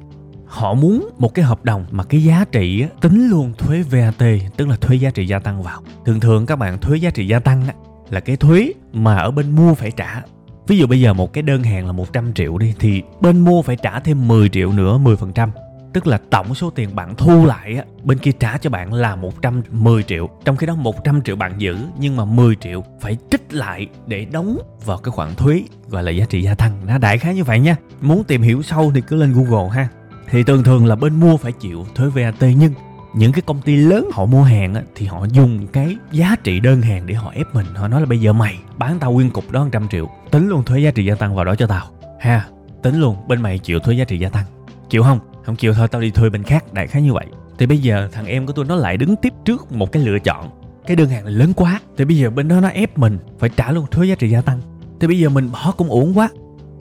họ 0.48 0.74
muốn 0.74 1.10
một 1.18 1.34
cái 1.34 1.44
hợp 1.44 1.64
đồng 1.64 1.86
mà 1.90 2.04
cái 2.04 2.24
giá 2.24 2.44
trị 2.52 2.82
á, 2.82 2.88
tính 3.00 3.28
luôn 3.28 3.52
thuế 3.58 3.82
VAT 3.82 4.26
tức 4.56 4.68
là 4.68 4.76
thuế 4.76 4.96
giá 4.96 5.10
trị 5.10 5.26
gia 5.26 5.38
tăng 5.38 5.62
vào. 5.62 5.82
Thường 6.04 6.20
thường 6.20 6.46
các 6.46 6.56
bạn 6.56 6.78
thuế 6.78 6.96
giá 6.96 7.10
trị 7.10 7.26
gia 7.26 7.38
tăng 7.38 7.66
á, 7.66 7.74
là 8.10 8.20
cái 8.20 8.36
thuế 8.36 8.72
mà 8.92 9.16
ở 9.16 9.30
bên 9.30 9.50
mua 9.50 9.74
phải 9.74 9.90
trả. 9.90 10.22
Ví 10.66 10.78
dụ 10.78 10.86
bây 10.86 11.00
giờ 11.00 11.12
một 11.12 11.32
cái 11.32 11.42
đơn 11.42 11.62
hàng 11.62 11.86
là 11.86 11.92
100 11.92 12.32
triệu 12.34 12.58
đi 12.58 12.74
thì 12.78 13.02
bên 13.20 13.40
mua 13.40 13.62
phải 13.62 13.76
trả 13.82 14.00
thêm 14.00 14.28
10 14.28 14.48
triệu 14.48 14.72
nữa 14.72 14.98
10% 14.98 15.48
tức 15.92 16.06
là 16.06 16.18
tổng 16.30 16.54
số 16.54 16.70
tiền 16.70 16.96
bạn 16.96 17.14
thu 17.16 17.46
lại 17.46 17.76
á, 17.76 17.84
bên 18.04 18.18
kia 18.18 18.32
trả 18.40 18.58
cho 18.58 18.70
bạn 18.70 18.92
là 18.92 19.16
110 19.16 20.02
triệu. 20.02 20.28
Trong 20.44 20.56
khi 20.56 20.66
đó 20.66 20.74
100 20.74 21.22
triệu 21.22 21.36
bạn 21.36 21.52
giữ 21.58 21.76
nhưng 21.98 22.16
mà 22.16 22.24
10 22.24 22.56
triệu 22.56 22.84
phải 23.00 23.16
trích 23.30 23.54
lại 23.54 23.86
để 24.06 24.24
đóng 24.24 24.58
vào 24.84 24.98
cái 24.98 25.12
khoản 25.12 25.34
thuế 25.34 25.62
gọi 25.88 26.02
là 26.02 26.10
giá 26.10 26.24
trị 26.28 26.42
gia 26.42 26.54
tăng. 26.54 26.72
Nó 26.86 26.98
đại 26.98 27.18
khái 27.18 27.34
như 27.34 27.44
vậy 27.44 27.60
nha. 27.60 27.76
Muốn 28.00 28.24
tìm 28.24 28.42
hiểu 28.42 28.62
sâu 28.62 28.92
thì 28.94 29.00
cứ 29.00 29.16
lên 29.16 29.32
google 29.32 29.68
ha 29.76 29.88
thì 30.30 30.42
thường 30.42 30.64
thường 30.64 30.86
là 30.86 30.96
bên 30.96 31.20
mua 31.20 31.36
phải 31.36 31.52
chịu 31.52 31.86
thuế 31.94 32.08
VAT 32.08 32.48
nhưng 32.56 32.72
những 33.14 33.32
cái 33.32 33.42
công 33.42 33.60
ty 33.60 33.76
lớn 33.76 34.10
họ 34.12 34.26
mua 34.26 34.42
hàng 34.42 34.74
á, 34.74 34.82
thì 34.94 35.06
họ 35.06 35.26
dùng 35.32 35.66
cái 35.66 35.96
giá 36.12 36.36
trị 36.44 36.60
đơn 36.60 36.82
hàng 36.82 37.06
để 37.06 37.14
họ 37.14 37.30
ép 37.30 37.46
mình. 37.54 37.66
Họ 37.74 37.88
nói 37.88 38.00
là 38.00 38.06
bây 38.06 38.20
giờ 38.20 38.32
mày 38.32 38.58
bán 38.78 38.98
tao 38.98 39.12
nguyên 39.12 39.30
cục 39.30 39.50
đó 39.50 39.64
100 39.64 39.88
triệu 39.88 40.08
tính 40.30 40.48
luôn 40.48 40.64
thuế 40.64 40.80
giá 40.80 40.90
trị 40.90 41.04
gia 41.04 41.14
tăng 41.14 41.34
vào 41.34 41.44
đó 41.44 41.54
cho 41.54 41.66
tao. 41.66 41.86
Ha 42.20 42.46
tính 42.82 43.00
luôn 43.00 43.16
bên 43.28 43.42
mày 43.42 43.58
chịu 43.58 43.78
thuế 43.78 43.94
giá 43.94 44.04
trị 44.04 44.18
gia 44.18 44.28
tăng. 44.28 44.44
Chịu 44.90 45.02
không? 45.02 45.18
Không 45.44 45.56
chịu 45.56 45.74
thôi 45.74 45.88
tao 45.88 46.00
đi 46.00 46.10
thuê 46.10 46.30
bên 46.30 46.42
khác 46.42 46.72
đại 46.72 46.86
khái 46.86 47.02
như 47.02 47.12
vậy. 47.12 47.26
Thì 47.58 47.66
bây 47.66 47.78
giờ 47.78 48.08
thằng 48.12 48.26
em 48.26 48.46
của 48.46 48.52
tôi 48.52 48.64
nó 48.64 48.76
lại 48.76 48.96
đứng 48.96 49.16
tiếp 49.16 49.32
trước 49.44 49.72
một 49.72 49.92
cái 49.92 50.02
lựa 50.02 50.18
chọn. 50.18 50.50
Cái 50.86 50.96
đơn 50.96 51.08
hàng 51.08 51.24
này 51.24 51.32
lớn 51.32 51.52
quá 51.56 51.80
thì 51.96 52.04
bây 52.04 52.16
giờ 52.16 52.30
bên 52.30 52.48
đó 52.48 52.60
nó 52.60 52.68
ép 52.68 52.98
mình 52.98 53.18
phải 53.38 53.50
trả 53.56 53.70
luôn 53.70 53.86
thuế 53.90 54.06
giá 54.06 54.14
trị 54.14 54.30
gia 54.30 54.40
tăng. 54.40 54.60
Thì 55.00 55.06
bây 55.06 55.18
giờ 55.18 55.28
mình 55.28 55.52
bỏ 55.52 55.74
cũng 55.76 55.88
uổng 55.88 56.18
quá. 56.18 56.28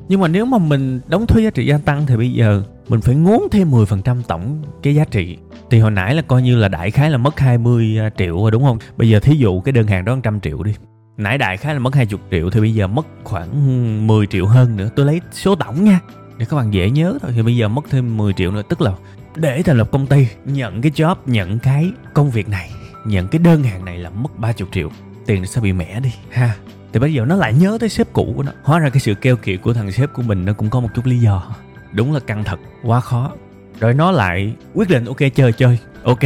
Nhưng 0.10 0.20
mà 0.20 0.28
nếu 0.28 0.46
mà 0.46 0.58
mình 0.58 1.00
đóng 1.08 1.28
thuế 1.28 1.44
giá 1.44 1.50
trị 1.50 1.66
gia 1.66 1.78
tăng 1.78 2.06
thì 2.06 2.18
bây 2.18 2.34
giờ 2.34 2.64
mình 2.90 3.02
phải 3.02 3.16
ngốn 3.16 3.42
thêm 3.52 3.72
10% 3.72 4.22
tổng 4.28 4.64
cái 4.84 4.96
giá 4.96 5.06
trị. 5.12 5.38
Thì 5.70 5.80
hồi 5.80 5.92
nãy 5.92 6.16
là 6.16 6.22
coi 6.22 6.42
như 6.42 6.56
là 6.56 6.68
đại 6.68 6.92
khái 6.92 7.10
là 7.10 7.18
mất 7.18 7.40
20 7.40 8.00
à, 8.00 8.10
triệu 8.18 8.42
rồi 8.42 8.52
đúng 8.52 8.64
không? 8.64 8.80
Bây 8.98 9.10
giờ 9.10 9.20
thí 9.20 9.36
dụ 9.36 9.62
cái 9.62 9.72
đơn 9.72 9.88
hàng 9.88 10.06
đó 10.06 10.16
100 10.16 10.40
triệu 10.40 10.64
đi. 10.64 10.74
Nãy 11.18 11.38
đại 11.38 11.58
khái 11.58 11.74
là 11.74 11.80
mất 11.80 11.96
20 11.96 12.20
triệu 12.32 12.50
thì 12.50 12.60
bây 12.60 12.74
giờ 12.74 12.88
mất 12.88 13.08
khoảng 13.24 14.08
10 14.08 14.28
triệu 14.28 14.46
hơn 14.46 14.78
nữa. 14.78 14.90
Tôi 14.96 15.06
lấy 15.06 15.22
số 15.32 15.56
tổng 15.56 15.84
nha. 15.84 16.00
Để 16.38 16.46
các 16.50 16.58
bạn 16.58 16.74
dễ 16.74 16.90
nhớ 16.90 17.18
thôi. 17.22 17.32
Thì 17.36 17.42
bây 17.42 17.58
giờ 17.58 17.68
mất 17.68 17.86
thêm 17.90 18.18
10 18.18 18.34
triệu 18.34 18.52
nữa. 18.52 18.62
Tức 18.70 18.82
là 18.82 18.92
để 19.36 19.64
thành 19.64 19.78
lập 19.78 19.90
công 19.92 20.08
ty, 20.08 20.28
nhận 20.46 20.82
cái 20.82 20.92
job, 20.92 21.16
nhận 21.26 21.60
cái 21.60 21.92
công 22.14 22.32
việc 22.32 22.50
này, 22.50 22.70
nhận 23.06 23.28
cái 23.28 23.40
đơn 23.40 23.64
hàng 23.64 23.86
này 23.86 23.98
là 23.98 24.10
mất 24.10 24.40
30 24.40 24.68
triệu. 24.72 24.90
Tiền 25.26 25.46
sẽ 25.46 25.62
bị 25.62 25.74
mẻ 25.74 26.00
đi, 26.00 26.14
ha. 26.32 26.56
Thì 26.94 27.00
bây 27.00 27.14
giờ 27.14 27.26
nó 27.26 27.36
lại 27.36 27.54
nhớ 27.54 27.78
tới 27.80 27.90
sếp 27.90 28.14
cũ 28.14 28.34
của 28.36 28.44
nó. 28.44 28.52
Hóa 28.64 28.80
ra 28.80 28.90
cái 28.90 29.00
sự 29.00 29.14
keo 29.14 29.36
kiệt 29.36 29.62
của 29.62 29.74
thằng 29.74 29.92
sếp 29.92 30.14
của 30.14 30.22
mình 30.22 30.46
nó 30.46 30.54
cũng 30.54 30.70
có 30.70 30.80
một 30.80 30.90
chút 30.96 31.06
lý 31.06 31.20
do 31.20 31.56
đúng 31.92 32.14
là 32.14 32.20
căng 32.20 32.44
thật. 32.44 32.60
Quá 32.84 33.00
khó. 33.00 33.32
Rồi 33.80 33.94
nó 33.94 34.12
lại 34.12 34.54
quyết 34.74 34.90
định, 34.90 35.06
ok, 35.06 35.18
chơi 35.36 35.54
chơi. 35.54 35.80
Ok. 36.04 36.24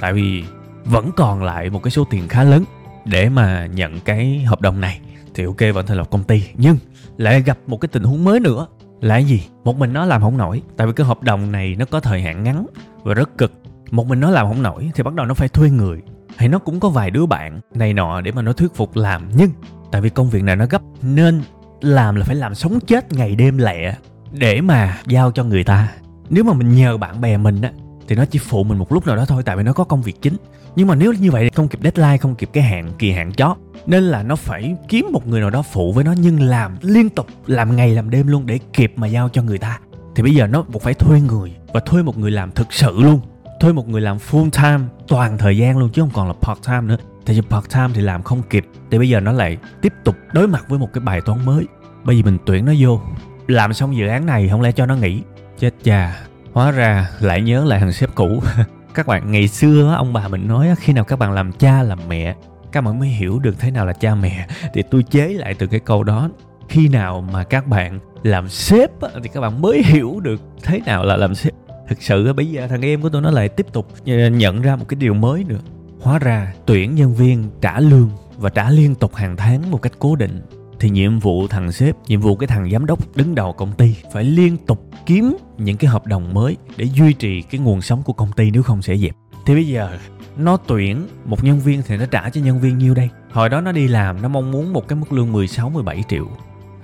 Tại 0.00 0.12
vì 0.12 0.44
vẫn 0.84 1.10
còn 1.16 1.42
lại 1.42 1.70
một 1.70 1.82
cái 1.82 1.90
số 1.90 2.04
tiền 2.10 2.28
khá 2.28 2.44
lớn 2.44 2.64
để 3.04 3.28
mà 3.28 3.66
nhận 3.66 4.00
cái 4.00 4.44
hợp 4.46 4.60
đồng 4.60 4.80
này. 4.80 5.00
Thì 5.34 5.44
ok, 5.44 5.74
vẫn 5.74 5.86
thành 5.86 5.96
lập 5.96 6.10
công 6.10 6.24
ty. 6.24 6.44
Nhưng 6.54 6.76
lại 7.16 7.42
gặp 7.42 7.58
một 7.66 7.80
cái 7.80 7.88
tình 7.88 8.02
huống 8.02 8.24
mới 8.24 8.40
nữa. 8.40 8.66
Là 9.00 9.18
gì? 9.18 9.42
Một 9.64 9.76
mình 9.76 9.92
nó 9.92 10.04
làm 10.04 10.22
không 10.22 10.38
nổi. 10.38 10.62
Tại 10.76 10.86
vì 10.86 10.92
cái 10.92 11.06
hợp 11.06 11.22
đồng 11.22 11.52
này 11.52 11.76
nó 11.78 11.84
có 11.84 12.00
thời 12.00 12.22
hạn 12.22 12.42
ngắn 12.42 12.66
và 13.02 13.14
rất 13.14 13.38
cực. 13.38 13.52
Một 13.90 14.06
mình 14.06 14.20
nó 14.20 14.30
làm 14.30 14.46
không 14.48 14.62
nổi 14.62 14.90
thì 14.94 15.02
bắt 15.02 15.14
đầu 15.14 15.26
nó 15.26 15.34
phải 15.34 15.48
thuê 15.48 15.70
người. 15.70 16.00
Hay 16.36 16.48
nó 16.48 16.58
cũng 16.58 16.80
có 16.80 16.88
vài 16.88 17.10
đứa 17.10 17.26
bạn 17.26 17.60
này 17.74 17.94
nọ 17.94 18.20
để 18.20 18.32
mà 18.32 18.42
nó 18.42 18.52
thuyết 18.52 18.74
phục 18.74 18.96
làm. 18.96 19.22
Nhưng 19.34 19.50
tại 19.90 20.00
vì 20.00 20.10
công 20.10 20.30
việc 20.30 20.42
này 20.42 20.56
nó 20.56 20.66
gấp 20.66 20.82
nên 21.02 21.42
làm 21.80 22.16
là 22.16 22.24
phải 22.24 22.36
làm 22.36 22.54
sống 22.54 22.78
chết 22.86 23.12
ngày 23.12 23.36
đêm 23.36 23.58
lẹ 23.58 23.94
để 24.32 24.60
mà 24.60 24.98
giao 25.06 25.30
cho 25.30 25.44
người 25.44 25.64
ta. 25.64 25.88
Nếu 26.30 26.44
mà 26.44 26.52
mình 26.52 26.74
nhờ 26.74 26.96
bạn 26.96 27.20
bè 27.20 27.36
mình 27.36 27.62
á, 27.62 27.70
thì 28.08 28.16
nó 28.16 28.24
chỉ 28.24 28.38
phụ 28.38 28.64
mình 28.64 28.78
một 28.78 28.92
lúc 28.92 29.06
nào 29.06 29.16
đó 29.16 29.24
thôi, 29.24 29.42
tại 29.42 29.56
vì 29.56 29.62
nó 29.62 29.72
có 29.72 29.84
công 29.84 30.02
việc 30.02 30.22
chính. 30.22 30.36
Nhưng 30.76 30.86
mà 30.86 30.94
nếu 30.94 31.12
như 31.12 31.30
vậy 31.30 31.44
thì 31.44 31.50
không 31.50 31.68
kịp 31.68 31.78
deadline, 31.82 32.16
không 32.16 32.34
kịp 32.34 32.50
cái 32.52 32.62
hạn, 32.62 32.92
kỳ 32.98 33.12
hạn 33.12 33.32
chót, 33.32 33.56
nên 33.86 34.02
là 34.02 34.22
nó 34.22 34.36
phải 34.36 34.76
kiếm 34.88 35.08
một 35.12 35.26
người 35.26 35.40
nào 35.40 35.50
đó 35.50 35.62
phụ 35.62 35.92
với 35.92 36.04
nó, 36.04 36.14
nhưng 36.18 36.40
làm 36.40 36.76
liên 36.80 37.08
tục, 37.08 37.26
làm 37.46 37.76
ngày, 37.76 37.94
làm 37.94 38.10
đêm 38.10 38.26
luôn 38.26 38.46
để 38.46 38.58
kịp 38.72 38.92
mà 38.96 39.06
giao 39.06 39.28
cho 39.28 39.42
người 39.42 39.58
ta. 39.58 39.78
Thì 40.14 40.22
bây 40.22 40.34
giờ 40.34 40.46
nó 40.46 40.62
buộc 40.62 40.82
phải 40.82 40.94
thuê 40.94 41.20
người, 41.20 41.52
và 41.74 41.80
thuê 41.80 42.02
một 42.02 42.18
người 42.18 42.30
làm 42.30 42.52
thực 42.52 42.72
sự 42.72 43.00
luôn. 43.00 43.20
Thuê 43.60 43.72
một 43.72 43.88
người 43.88 44.00
làm 44.00 44.16
full 44.30 44.50
time, 44.50 44.88
toàn 45.08 45.38
thời 45.38 45.56
gian 45.56 45.78
luôn, 45.78 45.90
chứ 45.92 46.02
không 46.02 46.10
còn 46.14 46.28
là 46.28 46.34
part 46.42 46.58
time 46.66 46.80
nữa. 46.80 46.96
Tại 47.26 47.36
vì 47.36 47.42
part 47.50 47.64
time 47.74 47.88
thì 47.94 48.00
làm 48.00 48.22
không 48.22 48.42
kịp, 48.50 48.66
thì 48.90 48.98
bây 48.98 49.08
giờ 49.08 49.20
nó 49.20 49.32
lại 49.32 49.56
tiếp 49.82 49.92
tục 50.04 50.16
đối 50.32 50.48
mặt 50.48 50.64
với 50.68 50.78
một 50.78 50.88
cái 50.92 51.00
bài 51.00 51.20
toán 51.20 51.44
mới. 51.44 51.66
Bây 52.04 52.16
giờ 52.16 52.22
mình 52.24 52.38
tuyển 52.46 52.64
nó 52.64 52.72
vô 52.78 53.00
làm 53.46 53.74
xong 53.74 53.96
dự 53.96 54.06
án 54.06 54.26
này 54.26 54.48
không 54.48 54.60
lẽ 54.60 54.72
cho 54.72 54.86
nó 54.86 54.96
nghỉ? 54.96 55.22
Chết 55.58 55.74
cha. 55.84 56.20
Hóa 56.52 56.70
ra 56.70 57.10
lại 57.20 57.42
nhớ 57.42 57.64
lại 57.64 57.80
thằng 57.80 57.92
sếp 57.92 58.14
cũ. 58.14 58.42
Các 58.94 59.06
bạn, 59.06 59.32
ngày 59.32 59.48
xưa 59.48 59.94
ông 59.96 60.12
bà 60.12 60.28
mình 60.28 60.48
nói 60.48 60.74
khi 60.78 60.92
nào 60.92 61.04
các 61.04 61.18
bạn 61.18 61.32
làm 61.32 61.52
cha 61.52 61.82
làm 61.82 61.98
mẹ, 62.08 62.34
các 62.72 62.80
bạn 62.80 62.98
mới 62.98 63.08
hiểu 63.08 63.38
được 63.38 63.60
thế 63.60 63.70
nào 63.70 63.86
là 63.86 63.92
cha 63.92 64.14
mẹ. 64.14 64.46
Thì 64.74 64.82
tôi 64.90 65.02
chế 65.02 65.28
lại 65.28 65.54
từ 65.54 65.66
cái 65.66 65.80
câu 65.80 66.04
đó, 66.04 66.30
khi 66.68 66.88
nào 66.88 67.20
mà 67.32 67.44
các 67.44 67.66
bạn 67.66 67.98
làm 68.22 68.48
sếp 68.48 68.90
thì 69.22 69.28
các 69.34 69.40
bạn 69.40 69.62
mới 69.62 69.82
hiểu 69.82 70.20
được 70.20 70.40
thế 70.62 70.80
nào 70.86 71.04
là 71.04 71.16
làm 71.16 71.34
sếp. 71.34 71.52
Thực 71.88 72.02
sự 72.02 72.32
bây 72.32 72.46
giờ 72.46 72.66
thằng 72.66 72.84
em 72.84 73.02
của 73.02 73.08
tôi 73.08 73.22
nó 73.22 73.30
lại 73.30 73.48
tiếp 73.48 73.66
tục 73.72 73.88
nhận 74.06 74.62
ra 74.62 74.76
một 74.76 74.84
cái 74.88 74.96
điều 75.00 75.14
mới 75.14 75.44
nữa. 75.44 75.60
Hóa 76.00 76.18
ra 76.18 76.52
tuyển 76.66 76.94
nhân 76.94 77.14
viên 77.14 77.50
trả 77.60 77.80
lương 77.80 78.10
và 78.36 78.50
trả 78.50 78.70
liên 78.70 78.94
tục 78.94 79.14
hàng 79.14 79.36
tháng 79.36 79.70
một 79.70 79.82
cách 79.82 79.92
cố 79.98 80.16
định 80.16 80.40
thì 80.82 80.90
nhiệm 80.90 81.18
vụ 81.18 81.46
thằng 81.48 81.72
sếp, 81.72 81.96
nhiệm 82.08 82.20
vụ 82.20 82.36
cái 82.36 82.46
thằng 82.46 82.70
giám 82.70 82.86
đốc 82.86 83.16
đứng 83.16 83.34
đầu 83.34 83.52
công 83.52 83.72
ty 83.72 83.96
phải 84.12 84.24
liên 84.24 84.56
tục 84.56 84.90
kiếm 85.06 85.36
những 85.58 85.76
cái 85.76 85.90
hợp 85.90 86.06
đồng 86.06 86.34
mới 86.34 86.56
để 86.76 86.84
duy 86.84 87.12
trì 87.12 87.42
cái 87.42 87.60
nguồn 87.60 87.82
sống 87.82 88.02
của 88.02 88.12
công 88.12 88.32
ty 88.32 88.50
nếu 88.50 88.62
không 88.62 88.82
sẽ 88.82 88.96
dẹp. 88.96 89.14
Thì 89.46 89.54
bây 89.54 89.66
giờ, 89.66 89.98
nó 90.36 90.56
tuyển 90.56 91.06
một 91.24 91.44
nhân 91.44 91.60
viên 91.60 91.82
thì 91.86 91.96
nó 91.96 92.06
trả 92.06 92.30
cho 92.30 92.40
nhân 92.40 92.60
viên 92.60 92.78
nhiêu 92.78 92.94
đây? 92.94 93.08
Hồi 93.30 93.48
đó 93.48 93.60
nó 93.60 93.72
đi 93.72 93.88
làm, 93.88 94.22
nó 94.22 94.28
mong 94.28 94.50
muốn 94.50 94.72
một 94.72 94.88
cái 94.88 94.98
mức 94.98 95.12
lương 95.12 95.32
16 95.32 95.70
17 95.70 96.04
triệu. 96.08 96.28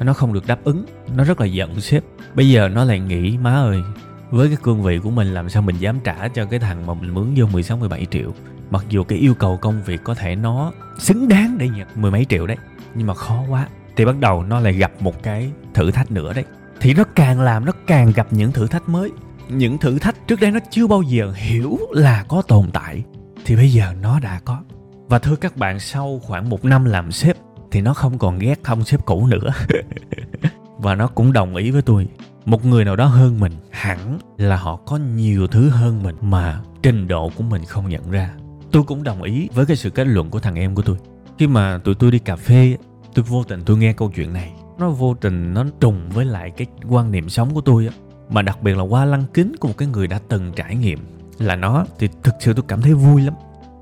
Nó 0.01 0.13
không 0.13 0.33
được 0.33 0.47
đáp 0.47 0.65
ứng, 0.65 0.85
nó 1.17 1.25
rất 1.25 1.41
là 1.41 1.47
giận 1.47 1.81
sếp. 1.81 2.05
Bây 2.35 2.51
giờ 2.51 2.69
nó 2.69 2.85
lại 2.85 3.01
nghĩ, 3.01 3.39
má 3.39 3.55
ơi, 3.55 3.83
với 4.31 4.49
cái 4.49 4.57
cương 4.63 4.83
vị 4.83 4.99
của 4.99 5.11
mình 5.11 5.35
làm 5.35 5.49
sao 5.49 5.63
mình 5.63 5.77
dám 5.77 6.01
trả 6.05 6.29
cho 6.29 6.45
cái 6.45 6.61
thằng 6.61 6.87
mà 6.87 6.95
mình 6.95 7.15
mướn 7.15 7.35
vô 7.37 7.47
16 7.47 7.77
17 7.77 8.07
triệu? 8.11 8.33
Mặc 8.71 8.85
dù 8.89 9.05
cái 9.05 9.19
yêu 9.19 9.35
cầu 9.35 9.57
công 9.57 9.83
việc 9.83 10.05
có 10.05 10.15
thể 10.15 10.37
nó 10.37 10.73
xứng 10.99 11.29
đáng 11.29 11.59
để 11.59 11.69
nhận 11.69 11.89
mười 11.95 12.11
mấy 12.11 12.27
triệu 12.29 12.47
đấy, 12.47 12.57
nhưng 12.95 13.07
mà 13.07 13.15
khó 13.15 13.45
quá 13.49 13.69
thì 13.99 14.05
bắt 14.05 14.19
đầu 14.21 14.43
nó 14.43 14.61
lại 14.61 14.73
gặp 14.73 14.93
một 15.01 15.23
cái 15.23 15.51
thử 15.75 15.91
thách 15.91 16.11
nữa 16.11 16.33
đấy. 16.33 16.45
Thì 16.81 16.95
nó 16.95 17.05
càng 17.05 17.41
làm, 17.41 17.65
nó 17.65 17.73
càng 17.87 18.13
gặp 18.13 18.27
những 18.31 18.53
thử 18.53 18.67
thách 18.67 18.89
mới. 18.89 19.11
Những 19.49 19.79
thử 19.79 19.99
thách 19.99 20.29
trước 20.29 20.41
đây 20.41 20.51
nó 20.51 20.59
chưa 20.71 20.87
bao 20.87 21.03
giờ 21.03 21.33
hiểu 21.37 21.79
là 21.91 22.25
có 22.29 22.43
tồn 22.43 22.71
tại, 22.73 23.05
thì 23.45 23.57
bây 23.57 23.73
giờ 23.73 23.93
nó 24.03 24.21
đã 24.21 24.41
có. 24.45 24.63
Và 25.09 25.19
thưa 25.19 25.37
các 25.37 25.57
bạn, 25.57 25.81
sau 25.81 26.21
khoảng 26.23 26.49
một 26.49 26.65
năm 26.65 26.85
làm 26.85 27.13
sếp, 27.13 27.37
thì 27.71 27.81
nó 27.81 27.95
không 27.95 28.19
còn 28.19 28.39
ghét 28.39 28.61
ông 28.65 28.85
sếp 28.85 29.07
cũ 29.07 29.27
nữa. 29.27 29.51
Và 30.79 30.95
nó 30.95 31.07
cũng 31.07 31.33
đồng 31.33 31.57
ý 31.57 31.71
với 31.71 31.83
tôi. 31.83 32.09
Một 32.45 32.65
người 32.65 32.85
nào 32.85 32.97
đó 32.97 33.05
hơn 33.05 33.41
mình 33.41 33.53
hẳn 33.71 34.19
là 34.37 34.57
họ 34.57 34.77
có 34.77 34.97
nhiều 34.97 35.47
thứ 35.47 35.69
hơn 35.69 36.03
mình 36.03 36.17
mà 36.21 36.61
trình 36.83 37.09
độ 37.09 37.31
của 37.37 37.45
mình 37.45 37.65
không 37.65 37.89
nhận 37.89 38.11
ra. 38.11 38.31
Tôi 38.73 38.83
cũng 38.83 39.03
đồng 39.03 39.23
ý 39.23 39.49
với 39.55 39.67
cái 39.67 39.77
sự 39.77 39.91
kết 39.91 40.07
luận 40.07 40.31
của 40.31 40.41
thằng 40.41 40.55
em 40.55 40.75
của 40.75 40.83
tôi. 40.83 40.97
Khi 41.39 41.47
mà 41.47 41.81
tụi 41.85 41.95
tôi 41.95 42.11
đi 42.11 42.19
cà 42.19 42.37
phê 42.37 42.77
tôi 43.15 43.25
vô 43.29 43.45
tình 43.45 43.63
tôi 43.67 43.77
nghe 43.77 43.93
câu 43.93 44.11
chuyện 44.15 44.33
này. 44.33 44.53
Nó 44.79 44.91
vô 44.91 45.15
tình 45.15 45.55
nó 45.55 45.65
trùng 45.81 46.11
với 46.11 46.25
lại 46.25 46.51
cái 46.51 46.67
quan 46.89 47.13
niệm 47.13 47.29
sống 47.29 47.55
của 47.55 47.61
tôi 47.61 47.87
á. 47.87 47.93
Mà 48.31 48.43
đặc 48.43 48.63
biệt 48.63 48.77
là 48.77 48.83
qua 48.83 49.05
lăng 49.05 49.25
kính 49.35 49.57
của 49.61 49.69
một 49.69 49.75
cái 49.79 49.89
người 49.89 50.07
đã 50.07 50.21
từng 50.29 50.53
trải 50.57 50.77
nghiệm 50.77 50.99
là 51.39 51.57
nó, 51.57 51.85
thì 51.99 52.09
thực 52.23 52.35
sự 52.41 52.53
tôi 52.53 52.65
cảm 52.69 52.83
thấy 52.83 52.95
vui 52.95 53.23
lắm. 53.23 53.35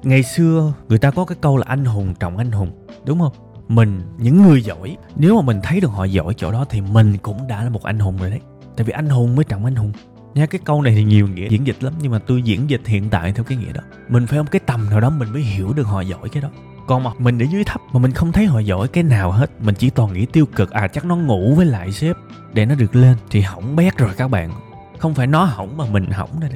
Ngày 0.02 0.22
xưa 0.22 0.72
người 0.88 0.98
ta 0.98 1.10
có 1.10 1.24
cái 1.24 1.38
câu 1.40 1.56
là 1.56 1.64
anh 1.68 1.84
hùng 1.84 2.14
trọng 2.20 2.36
anh 2.36 2.52
hùng, 2.52 2.70
đúng 3.06 3.18
không? 3.18 3.32
Mình, 3.68 4.02
những 4.18 4.42
người 4.42 4.62
giỏi, 4.62 4.96
nếu 5.16 5.36
mà 5.36 5.42
mình 5.42 5.60
thấy 5.62 5.80
được 5.80 5.90
họ 5.90 6.04
giỏi 6.04 6.34
chỗ 6.36 6.52
đó 6.52 6.64
thì 6.68 6.80
mình 6.80 7.16
cũng 7.22 7.48
đã 7.48 7.64
là 7.64 7.70
một 7.70 7.82
anh 7.82 7.98
hùng 7.98 8.16
rồi 8.16 8.30
đấy. 8.30 8.40
Tại 8.76 8.84
vì 8.84 8.92
anh 8.92 9.08
hùng 9.08 9.36
mới 9.36 9.44
trọng 9.44 9.64
anh 9.64 9.76
hùng. 9.76 9.92
Nha, 10.34 10.46
cái 10.46 10.60
câu 10.64 10.82
này 10.82 10.94
thì 10.94 11.04
nhiều 11.04 11.28
nghĩa 11.28 11.48
diễn 11.48 11.66
dịch 11.66 11.82
lắm, 11.82 11.92
nhưng 12.00 12.12
mà 12.12 12.18
tôi 12.18 12.42
diễn 12.42 12.70
dịch 12.70 12.82
hiện 12.86 13.10
tại 13.10 13.32
theo 13.32 13.44
cái 13.44 13.58
nghĩa 13.58 13.72
đó. 13.72 13.80
Mình 14.08 14.26
phải 14.26 14.38
không 14.38 14.46
cái 14.46 14.60
tầm 14.66 14.90
nào 14.90 15.00
đó 15.00 15.10
mình 15.10 15.32
mới 15.32 15.42
hiểu 15.42 15.72
được 15.72 15.86
họ 15.86 16.00
giỏi 16.00 16.28
cái 16.28 16.42
đó 16.42 16.48
còn 16.86 17.02
mà 17.02 17.10
mình 17.18 17.38
để 17.38 17.46
dưới 17.46 17.64
thấp 17.64 17.80
mà 17.92 18.00
mình 18.00 18.12
không 18.12 18.32
thấy 18.32 18.46
họ 18.46 18.58
giỏi 18.58 18.88
cái 18.88 19.04
nào 19.04 19.30
hết. 19.32 19.50
Mình 19.60 19.74
chỉ 19.74 19.90
toàn 19.90 20.12
nghĩ 20.12 20.26
tiêu 20.26 20.46
cực 20.46 20.70
à 20.70 20.88
chắc 20.88 21.04
nó 21.04 21.16
ngủ 21.16 21.54
với 21.54 21.66
lại 21.66 21.92
sếp. 21.92 22.16
Để 22.52 22.66
nó 22.66 22.74
được 22.74 22.96
lên 22.96 23.16
thì 23.30 23.40
hỏng 23.40 23.76
bét 23.76 23.96
rồi 23.96 24.10
các 24.16 24.28
bạn. 24.28 24.50
Không 24.98 25.14
phải 25.14 25.26
nó 25.26 25.44
hỏng 25.44 25.76
mà 25.76 25.84
mình 25.90 26.10
hỏng 26.10 26.40
đây 26.40 26.50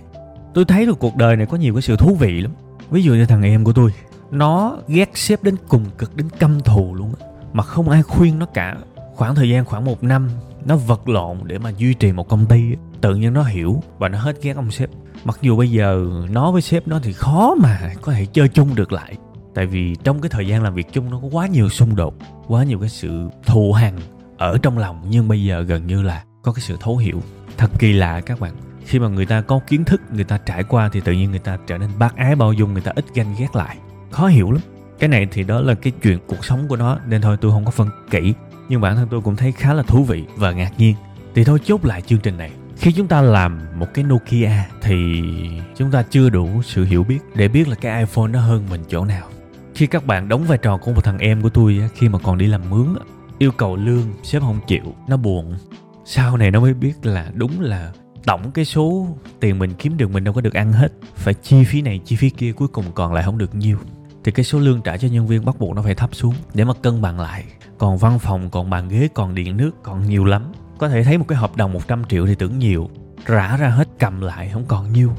tôi 0.54 0.64
thấy 0.64 0.86
được 0.86 0.98
cuộc 0.98 1.16
đời 1.16 1.36
này 1.36 1.46
có 1.46 1.56
nhiều 1.56 1.74
cái 1.74 1.82
sự 1.82 1.96
thú 1.96 2.14
vị 2.14 2.40
lắm. 2.40 2.52
Ví 2.90 3.02
dụ 3.02 3.14
như 3.14 3.26
thằng 3.26 3.42
em 3.42 3.64
của 3.64 3.72
tôi, 3.72 3.92
nó 4.30 4.78
ghét 4.88 5.10
sếp 5.14 5.42
đến 5.42 5.56
cùng 5.68 5.84
cực, 5.98 6.16
đến 6.16 6.28
căm 6.38 6.60
thù 6.60 6.94
luôn 6.94 7.12
mà 7.52 7.62
không 7.62 7.88
ai 7.88 8.02
khuyên 8.02 8.38
nó 8.38 8.46
cả. 8.46 8.76
Khoảng 9.14 9.34
thời 9.34 9.48
gian 9.48 9.64
khoảng 9.64 9.84
một 9.84 10.04
năm, 10.04 10.28
nó 10.64 10.76
vật 10.76 11.08
lộn 11.08 11.36
để 11.44 11.58
mà 11.58 11.70
duy 11.76 11.94
trì 11.94 12.12
một 12.12 12.28
công 12.28 12.46
ty 12.46 12.62
tự 13.00 13.14
nhiên 13.14 13.32
nó 13.32 13.42
hiểu 13.42 13.82
và 13.98 14.08
nó 14.08 14.18
hết 14.18 14.42
ghét 14.42 14.56
ông 14.56 14.70
sếp. 14.70 14.90
Mặc 15.24 15.38
dù 15.42 15.56
bây 15.56 15.70
giờ 15.70 16.06
nó 16.30 16.52
với 16.52 16.62
sếp 16.62 16.88
nó 16.88 17.00
thì 17.02 17.12
khó 17.12 17.54
mà 17.60 17.92
có 18.02 18.12
thể 18.12 18.26
chơi 18.26 18.48
chung 18.48 18.74
được 18.74 18.92
lại 18.92 19.14
tại 19.54 19.66
vì 19.66 19.96
trong 20.04 20.20
cái 20.20 20.28
thời 20.28 20.46
gian 20.46 20.62
làm 20.62 20.74
việc 20.74 20.92
chung 20.92 21.10
nó 21.10 21.18
có 21.22 21.28
quá 21.32 21.46
nhiều 21.46 21.68
xung 21.68 21.96
đột, 21.96 22.14
quá 22.46 22.64
nhiều 22.64 22.78
cái 22.78 22.88
sự 22.88 23.28
thù 23.46 23.72
hằn 23.72 23.94
ở 24.38 24.58
trong 24.62 24.78
lòng, 24.78 25.06
nhưng 25.08 25.28
bây 25.28 25.44
giờ 25.44 25.62
gần 25.62 25.86
như 25.86 26.02
là 26.02 26.24
có 26.42 26.52
cái 26.52 26.60
sự 26.60 26.76
thấu 26.80 26.96
hiểu. 26.96 27.22
Thật 27.56 27.70
kỳ 27.78 27.92
lạ 27.92 28.20
các 28.20 28.40
bạn, 28.40 28.54
khi 28.86 28.98
mà 28.98 29.08
người 29.08 29.26
ta 29.26 29.40
có 29.40 29.60
kiến 29.66 29.84
thức, 29.84 30.00
người 30.12 30.24
ta 30.24 30.38
trải 30.38 30.64
qua 30.64 30.88
thì 30.92 31.00
tự 31.00 31.12
nhiên 31.12 31.30
người 31.30 31.38
ta 31.38 31.58
trở 31.66 31.78
nên 31.78 31.90
bác 31.98 32.16
ái 32.16 32.36
bao 32.36 32.52
dung, 32.52 32.72
người 32.72 32.82
ta 32.82 32.92
ít 32.94 33.04
ganh 33.14 33.34
ghét 33.38 33.56
lại. 33.56 33.76
Khó 34.10 34.26
hiểu 34.26 34.50
lắm. 34.50 34.62
Cái 34.98 35.08
này 35.08 35.26
thì 35.30 35.42
đó 35.42 35.60
là 35.60 35.74
cái 35.74 35.92
chuyện 36.02 36.18
cuộc 36.26 36.44
sống 36.44 36.68
của 36.68 36.76
nó, 36.76 36.98
nên 37.06 37.20
thôi 37.20 37.36
tôi 37.40 37.52
không 37.52 37.64
có 37.64 37.70
phân 37.70 37.88
kỹ, 38.10 38.34
nhưng 38.68 38.80
bản 38.80 38.96
thân 38.96 39.08
tôi 39.10 39.20
cũng 39.20 39.36
thấy 39.36 39.52
khá 39.52 39.74
là 39.74 39.82
thú 39.82 40.04
vị 40.04 40.24
và 40.36 40.52
ngạc 40.52 40.72
nhiên. 40.78 40.94
Thì 41.34 41.44
thôi 41.44 41.58
chốt 41.64 41.84
lại 41.84 42.02
chương 42.02 42.20
trình 42.20 42.36
này. 42.36 42.50
Khi 42.76 42.92
chúng 42.92 43.06
ta 43.06 43.20
làm 43.20 43.60
một 43.74 43.86
cái 43.94 44.04
Nokia 44.04 44.50
thì 44.82 45.22
chúng 45.76 45.90
ta 45.90 46.02
chưa 46.10 46.30
đủ 46.30 46.62
sự 46.62 46.84
hiểu 46.84 47.04
biết 47.04 47.18
để 47.34 47.48
biết 47.48 47.68
là 47.68 47.74
cái 47.74 48.00
iPhone 48.00 48.28
nó 48.28 48.40
hơn 48.40 48.66
mình 48.70 48.80
chỗ 48.88 49.04
nào 49.04 49.28
khi 49.74 49.87
các 49.87 50.06
bạn 50.06 50.28
đóng 50.28 50.44
vai 50.44 50.59
trò 50.59 50.76
của 50.76 50.92
một 50.92 51.04
thằng 51.04 51.18
em 51.18 51.42
của 51.42 51.48
tôi 51.48 51.83
khi 51.94 52.09
mà 52.09 52.18
còn 52.18 52.38
đi 52.38 52.46
làm 52.46 52.70
mướn 52.70 52.87
yêu 53.40 53.52
cầu 53.52 53.76
lương 53.76 54.06
sếp 54.22 54.42
không 54.42 54.61
chịu, 54.66 54.94
nó 55.09 55.16
buồn. 55.16 55.54
Sau 56.04 56.37
này 56.37 56.50
nó 56.50 56.61
mới 56.61 56.74
biết 56.74 57.06
là 57.06 57.30
đúng 57.35 57.61
là 57.61 57.92
tổng 58.26 58.50
cái 58.50 58.64
số 58.64 59.06
tiền 59.40 59.59
mình 59.59 59.72
kiếm 59.78 59.96
được 59.96 60.11
mình 60.11 60.24
đâu 60.24 60.35
có 60.35 60.40
được 60.40 60.54
ăn 60.54 60.72
hết. 60.72 60.92
Phải 61.14 61.35
chi 61.35 61.64
phí 61.64 61.83
này 61.83 62.00
chi 62.04 62.16
phí 62.16 62.30
kia, 62.30 62.52
cuối 62.52 62.68
cùng 62.68 62.85
còn 62.94 63.12
lại 63.12 63.24
không 63.24 63.38
được 63.38 63.54
nhiêu. 63.54 63.78
Thì 64.24 64.33
cái 64.33 64.44
số 64.44 64.59
lương 64.59 64.83
trả 64.83 64.96
cho 64.96 65.09
nhân 65.09 65.26
viên 65.26 65.44
bắt 65.44 65.59
buộc 65.59 65.76
nó 65.76 65.83
phải 65.83 65.94
thấp 65.94 66.11
xuống 66.12 66.35
để 66.54 66.64
mà 66.64 66.74
cân 66.83 67.02
bằng 67.02 67.20
lại. 67.20 67.44
Còn 67.78 67.98
văn 67.98 68.18
phòng, 68.18 68.50
còn 68.50 68.70
bàn 68.70 68.88
ghế, 68.88 69.09
còn 69.14 69.35
điện 69.35 69.56
nước, 69.56 69.70
còn 69.83 70.06
nhiều 70.06 70.24
lắm. 70.24 70.52
Có 70.78 70.88
thể 70.88 71.04
thấy 71.04 71.18
một 71.18 71.24
cái 71.28 71.38
hợp 71.38 71.56
đồng 71.56 71.72
100 71.72 72.04
triệu 72.04 72.26
thì 72.26 72.35
tưởng 72.35 72.59
nhiều. 72.59 72.90
Rã 73.26 73.56
ra 73.56 73.68
hết, 73.68 73.88
cầm 73.98 74.20
lại 74.20 74.48
không 74.48 74.64
còn 74.68 74.92
nhiêu. 74.92 75.12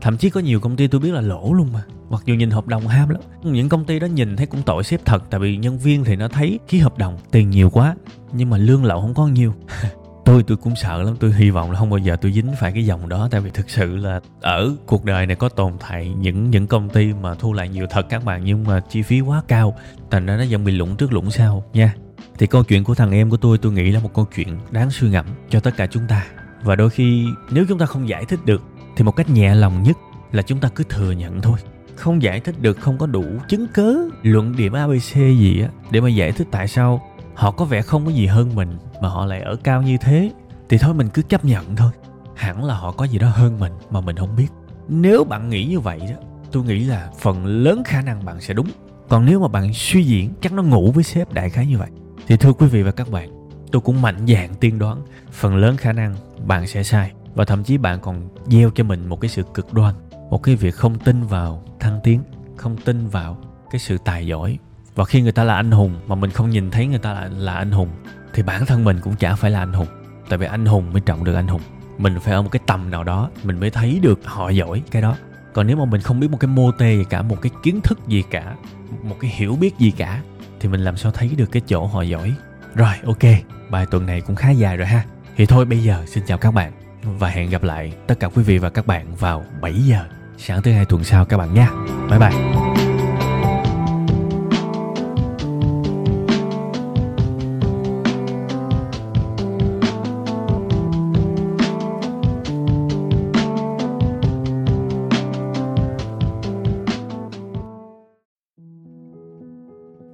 Thậm 0.00 0.16
chí 0.16 0.30
có 0.30 0.40
nhiều 0.40 0.60
công 0.60 0.76
ty 0.76 0.86
tôi 0.86 1.00
biết 1.00 1.10
là 1.12 1.20
lỗ 1.20 1.52
luôn 1.52 1.68
mà 1.72 1.82
mặc 2.10 2.22
dù 2.24 2.34
nhìn 2.34 2.50
hợp 2.50 2.66
đồng 2.66 2.86
ham 2.86 3.08
lắm 3.08 3.20
những 3.42 3.68
công 3.68 3.84
ty 3.84 3.98
đó 3.98 4.06
nhìn 4.06 4.36
thấy 4.36 4.46
cũng 4.46 4.62
tội 4.62 4.84
xếp 4.84 5.00
thật, 5.04 5.22
tại 5.30 5.40
vì 5.40 5.56
nhân 5.56 5.78
viên 5.78 6.04
thì 6.04 6.16
nó 6.16 6.28
thấy 6.28 6.58
ký 6.68 6.78
hợp 6.78 6.98
đồng 6.98 7.18
tiền 7.30 7.50
nhiều 7.50 7.70
quá, 7.70 7.96
nhưng 8.32 8.50
mà 8.50 8.56
lương 8.56 8.84
lậu 8.84 9.00
không 9.00 9.14
có 9.14 9.26
nhiều 9.26 9.54
tôi 10.24 10.42
tôi 10.42 10.56
cũng 10.56 10.76
sợ 10.76 11.02
lắm, 11.02 11.16
tôi 11.20 11.32
hy 11.32 11.50
vọng 11.50 11.70
là 11.70 11.78
không 11.78 11.90
bao 11.90 11.98
giờ 11.98 12.16
tôi 12.16 12.32
dính 12.32 12.52
phải 12.60 12.72
cái 12.72 12.86
dòng 12.86 13.08
đó, 13.08 13.28
tại 13.30 13.40
vì 13.40 13.50
thực 13.50 13.70
sự 13.70 13.96
là 13.96 14.20
ở 14.40 14.76
cuộc 14.86 15.04
đời 15.04 15.26
này 15.26 15.36
có 15.36 15.48
tồn 15.48 15.72
tại 15.80 16.08
những 16.08 16.50
những 16.50 16.66
công 16.66 16.88
ty 16.88 17.12
mà 17.12 17.34
thu 17.34 17.52
lại 17.52 17.68
nhiều 17.68 17.86
thật 17.90 18.06
các 18.08 18.24
bạn, 18.24 18.44
nhưng 18.44 18.64
mà 18.64 18.80
chi 18.80 19.02
phí 19.02 19.20
quá 19.20 19.42
cao, 19.48 19.76
thành 20.10 20.26
ra 20.26 20.36
nó 20.36 20.42
dần 20.42 20.64
bị 20.64 20.72
lũng 20.72 20.96
trước 20.96 21.12
lũng 21.12 21.30
sau, 21.30 21.64
nha. 21.72 21.94
Thì 22.38 22.46
câu 22.46 22.64
chuyện 22.64 22.84
của 22.84 22.94
thằng 22.94 23.12
em 23.12 23.30
của 23.30 23.36
tôi 23.36 23.58
tôi 23.58 23.72
nghĩ 23.72 23.90
là 23.90 24.00
một 24.00 24.14
câu 24.14 24.26
chuyện 24.34 24.58
đáng 24.70 24.90
suy 24.90 25.10
ngẫm 25.10 25.26
cho 25.50 25.60
tất 25.60 25.76
cả 25.76 25.86
chúng 25.86 26.06
ta. 26.08 26.26
Và 26.62 26.76
đôi 26.76 26.90
khi 26.90 27.26
nếu 27.50 27.64
chúng 27.68 27.78
ta 27.78 27.86
không 27.86 28.08
giải 28.08 28.24
thích 28.24 28.40
được, 28.44 28.62
thì 28.96 29.04
một 29.04 29.12
cách 29.12 29.30
nhẹ 29.30 29.54
lòng 29.54 29.82
nhất 29.82 29.96
là 30.32 30.42
chúng 30.42 30.60
ta 30.60 30.68
cứ 30.68 30.84
thừa 30.88 31.10
nhận 31.10 31.40
thôi 31.40 31.58
không 32.00 32.22
giải 32.22 32.40
thích 32.40 32.54
được, 32.60 32.80
không 32.80 32.98
có 32.98 33.06
đủ 33.06 33.24
chứng 33.48 33.66
cớ 33.74 33.94
luận 34.22 34.56
điểm 34.56 34.72
abc 34.72 35.14
gì 35.14 35.60
á, 35.62 35.68
để 35.90 36.00
mà 36.00 36.08
giải 36.08 36.32
thích 36.32 36.48
tại 36.50 36.68
sao 36.68 37.02
họ 37.34 37.50
có 37.50 37.64
vẻ 37.64 37.82
không 37.82 38.04
có 38.06 38.10
gì 38.10 38.26
hơn 38.26 38.54
mình 38.54 38.78
mà 39.02 39.08
họ 39.08 39.26
lại 39.26 39.40
ở 39.40 39.56
cao 39.62 39.82
như 39.82 39.96
thế. 40.00 40.30
Thì 40.68 40.78
thôi 40.78 40.94
mình 40.94 41.08
cứ 41.08 41.22
chấp 41.22 41.44
nhận 41.44 41.76
thôi. 41.76 41.90
Hẳn 42.36 42.64
là 42.64 42.74
họ 42.74 42.92
có 42.92 43.04
gì 43.04 43.18
đó 43.18 43.28
hơn 43.28 43.58
mình 43.60 43.72
mà 43.90 44.00
mình 44.00 44.16
không 44.16 44.36
biết. 44.36 44.48
Nếu 44.88 45.24
bạn 45.24 45.48
nghĩ 45.48 45.64
như 45.64 45.80
vậy 45.80 46.00
đó, 46.00 46.16
tôi 46.52 46.64
nghĩ 46.64 46.84
là 46.84 47.10
phần 47.18 47.46
lớn 47.46 47.82
khả 47.84 48.02
năng 48.02 48.24
bạn 48.24 48.40
sẽ 48.40 48.54
đúng. 48.54 48.66
Còn 49.08 49.26
nếu 49.26 49.40
mà 49.40 49.48
bạn 49.48 49.74
suy 49.74 50.02
diễn, 50.02 50.30
chắc 50.40 50.52
nó 50.52 50.62
ngủ 50.62 50.92
với 50.92 51.04
sếp 51.04 51.32
đại 51.32 51.50
khái 51.50 51.66
như 51.66 51.78
vậy. 51.78 51.88
Thì 52.26 52.36
thưa 52.36 52.52
quý 52.52 52.66
vị 52.66 52.82
và 52.82 52.90
các 52.90 53.10
bạn, 53.10 53.30
tôi 53.72 53.82
cũng 53.82 54.02
mạnh 54.02 54.26
dạn 54.28 54.54
tiên 54.60 54.78
đoán 54.78 55.02
phần 55.32 55.56
lớn 55.56 55.76
khả 55.76 55.92
năng 55.92 56.14
bạn 56.46 56.66
sẽ 56.66 56.82
sai 56.82 57.12
và 57.34 57.44
thậm 57.44 57.64
chí 57.64 57.78
bạn 57.78 58.00
còn 58.00 58.28
gieo 58.46 58.70
cho 58.74 58.84
mình 58.84 59.08
một 59.08 59.20
cái 59.20 59.28
sự 59.28 59.42
cực 59.54 59.72
đoan 59.72 59.94
một 60.30 60.42
cái 60.42 60.56
việc 60.56 60.74
không 60.74 60.98
tin 60.98 61.22
vào 61.22 61.62
thăng 61.80 62.00
tiến 62.02 62.22
không 62.56 62.76
tin 62.76 63.08
vào 63.08 63.38
cái 63.70 63.78
sự 63.78 63.98
tài 64.04 64.26
giỏi. 64.26 64.58
Và 64.94 65.04
khi 65.04 65.22
người 65.22 65.32
ta 65.32 65.44
là 65.44 65.54
anh 65.54 65.70
hùng 65.70 66.00
mà 66.06 66.14
mình 66.14 66.30
không 66.30 66.50
nhìn 66.50 66.70
thấy 66.70 66.86
người 66.86 66.98
ta 66.98 67.12
là, 67.12 67.28
là 67.36 67.54
anh 67.54 67.70
hùng 67.70 67.88
thì 68.34 68.42
bản 68.42 68.66
thân 68.66 68.84
mình 68.84 69.00
cũng 69.00 69.16
chả 69.16 69.34
phải 69.34 69.50
là 69.50 69.58
anh 69.58 69.72
hùng. 69.72 69.86
Tại 70.28 70.38
vì 70.38 70.46
anh 70.46 70.66
hùng 70.66 70.92
mới 70.92 71.00
trọng 71.00 71.24
được 71.24 71.34
anh 71.34 71.48
hùng. 71.48 71.60
Mình 71.98 72.20
phải 72.20 72.34
ở 72.34 72.42
một 72.42 72.48
cái 72.52 72.60
tầm 72.66 72.90
nào 72.90 73.04
đó 73.04 73.30
mình 73.44 73.60
mới 73.60 73.70
thấy 73.70 73.98
được 74.02 74.20
họ 74.24 74.48
giỏi 74.48 74.82
cái 74.90 75.02
đó. 75.02 75.16
Còn 75.52 75.66
nếu 75.66 75.76
mà 75.76 75.84
mình 75.84 76.00
không 76.00 76.20
biết 76.20 76.30
một 76.30 76.38
cái 76.40 76.48
mô 76.48 76.72
tê 76.72 76.96
gì 76.96 77.04
cả 77.10 77.22
một 77.22 77.36
cái 77.42 77.52
kiến 77.62 77.80
thức 77.80 77.98
gì 78.08 78.22
cả 78.30 78.56
một 79.02 79.16
cái 79.20 79.30
hiểu 79.30 79.56
biết 79.60 79.78
gì 79.78 79.90
cả 79.90 80.22
thì 80.60 80.68
mình 80.68 80.80
làm 80.80 80.96
sao 80.96 81.12
thấy 81.12 81.30
được 81.36 81.52
cái 81.52 81.62
chỗ 81.66 81.86
họ 81.86 82.02
giỏi. 82.02 82.34
Rồi 82.74 82.94
ok 83.04 83.22
bài 83.70 83.86
tuần 83.90 84.06
này 84.06 84.20
cũng 84.20 84.36
khá 84.36 84.50
dài 84.50 84.76
rồi 84.76 84.86
ha. 84.86 85.04
Thì 85.36 85.46
thôi 85.46 85.64
bây 85.64 85.78
giờ 85.78 86.04
xin 86.06 86.24
chào 86.26 86.38
các 86.38 86.54
bạn 86.54 86.72
và 87.02 87.28
hẹn 87.28 87.50
gặp 87.50 87.62
lại 87.62 87.92
tất 88.06 88.20
cả 88.20 88.28
quý 88.28 88.42
vị 88.42 88.58
và 88.58 88.70
các 88.70 88.86
bạn 88.86 89.14
vào 89.14 89.44
7 89.60 89.72
giờ 89.72 90.04
sáng 90.42 90.62
thứ 90.62 90.72
hai 90.72 90.84
tuần 90.84 91.04
sau 91.04 91.24
các 91.24 91.36
bạn 91.36 91.54
nha 91.54 91.70
bye 92.10 92.18
bye 92.18 92.30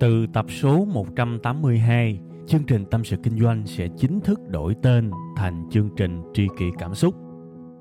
Từ 0.00 0.26
tập 0.32 0.46
số 0.48 0.84
182, 0.84 2.20
chương 2.46 2.64
trình 2.64 2.84
Tâm 2.90 3.04
sự 3.04 3.16
Kinh 3.22 3.40
doanh 3.40 3.66
sẽ 3.66 3.88
chính 3.98 4.20
thức 4.20 4.40
đổi 4.48 4.74
tên 4.82 5.10
thành 5.36 5.64
chương 5.70 5.88
trình 5.96 6.22
Tri 6.34 6.46
kỷ 6.58 6.64
Cảm 6.78 6.94
xúc. 6.94 7.25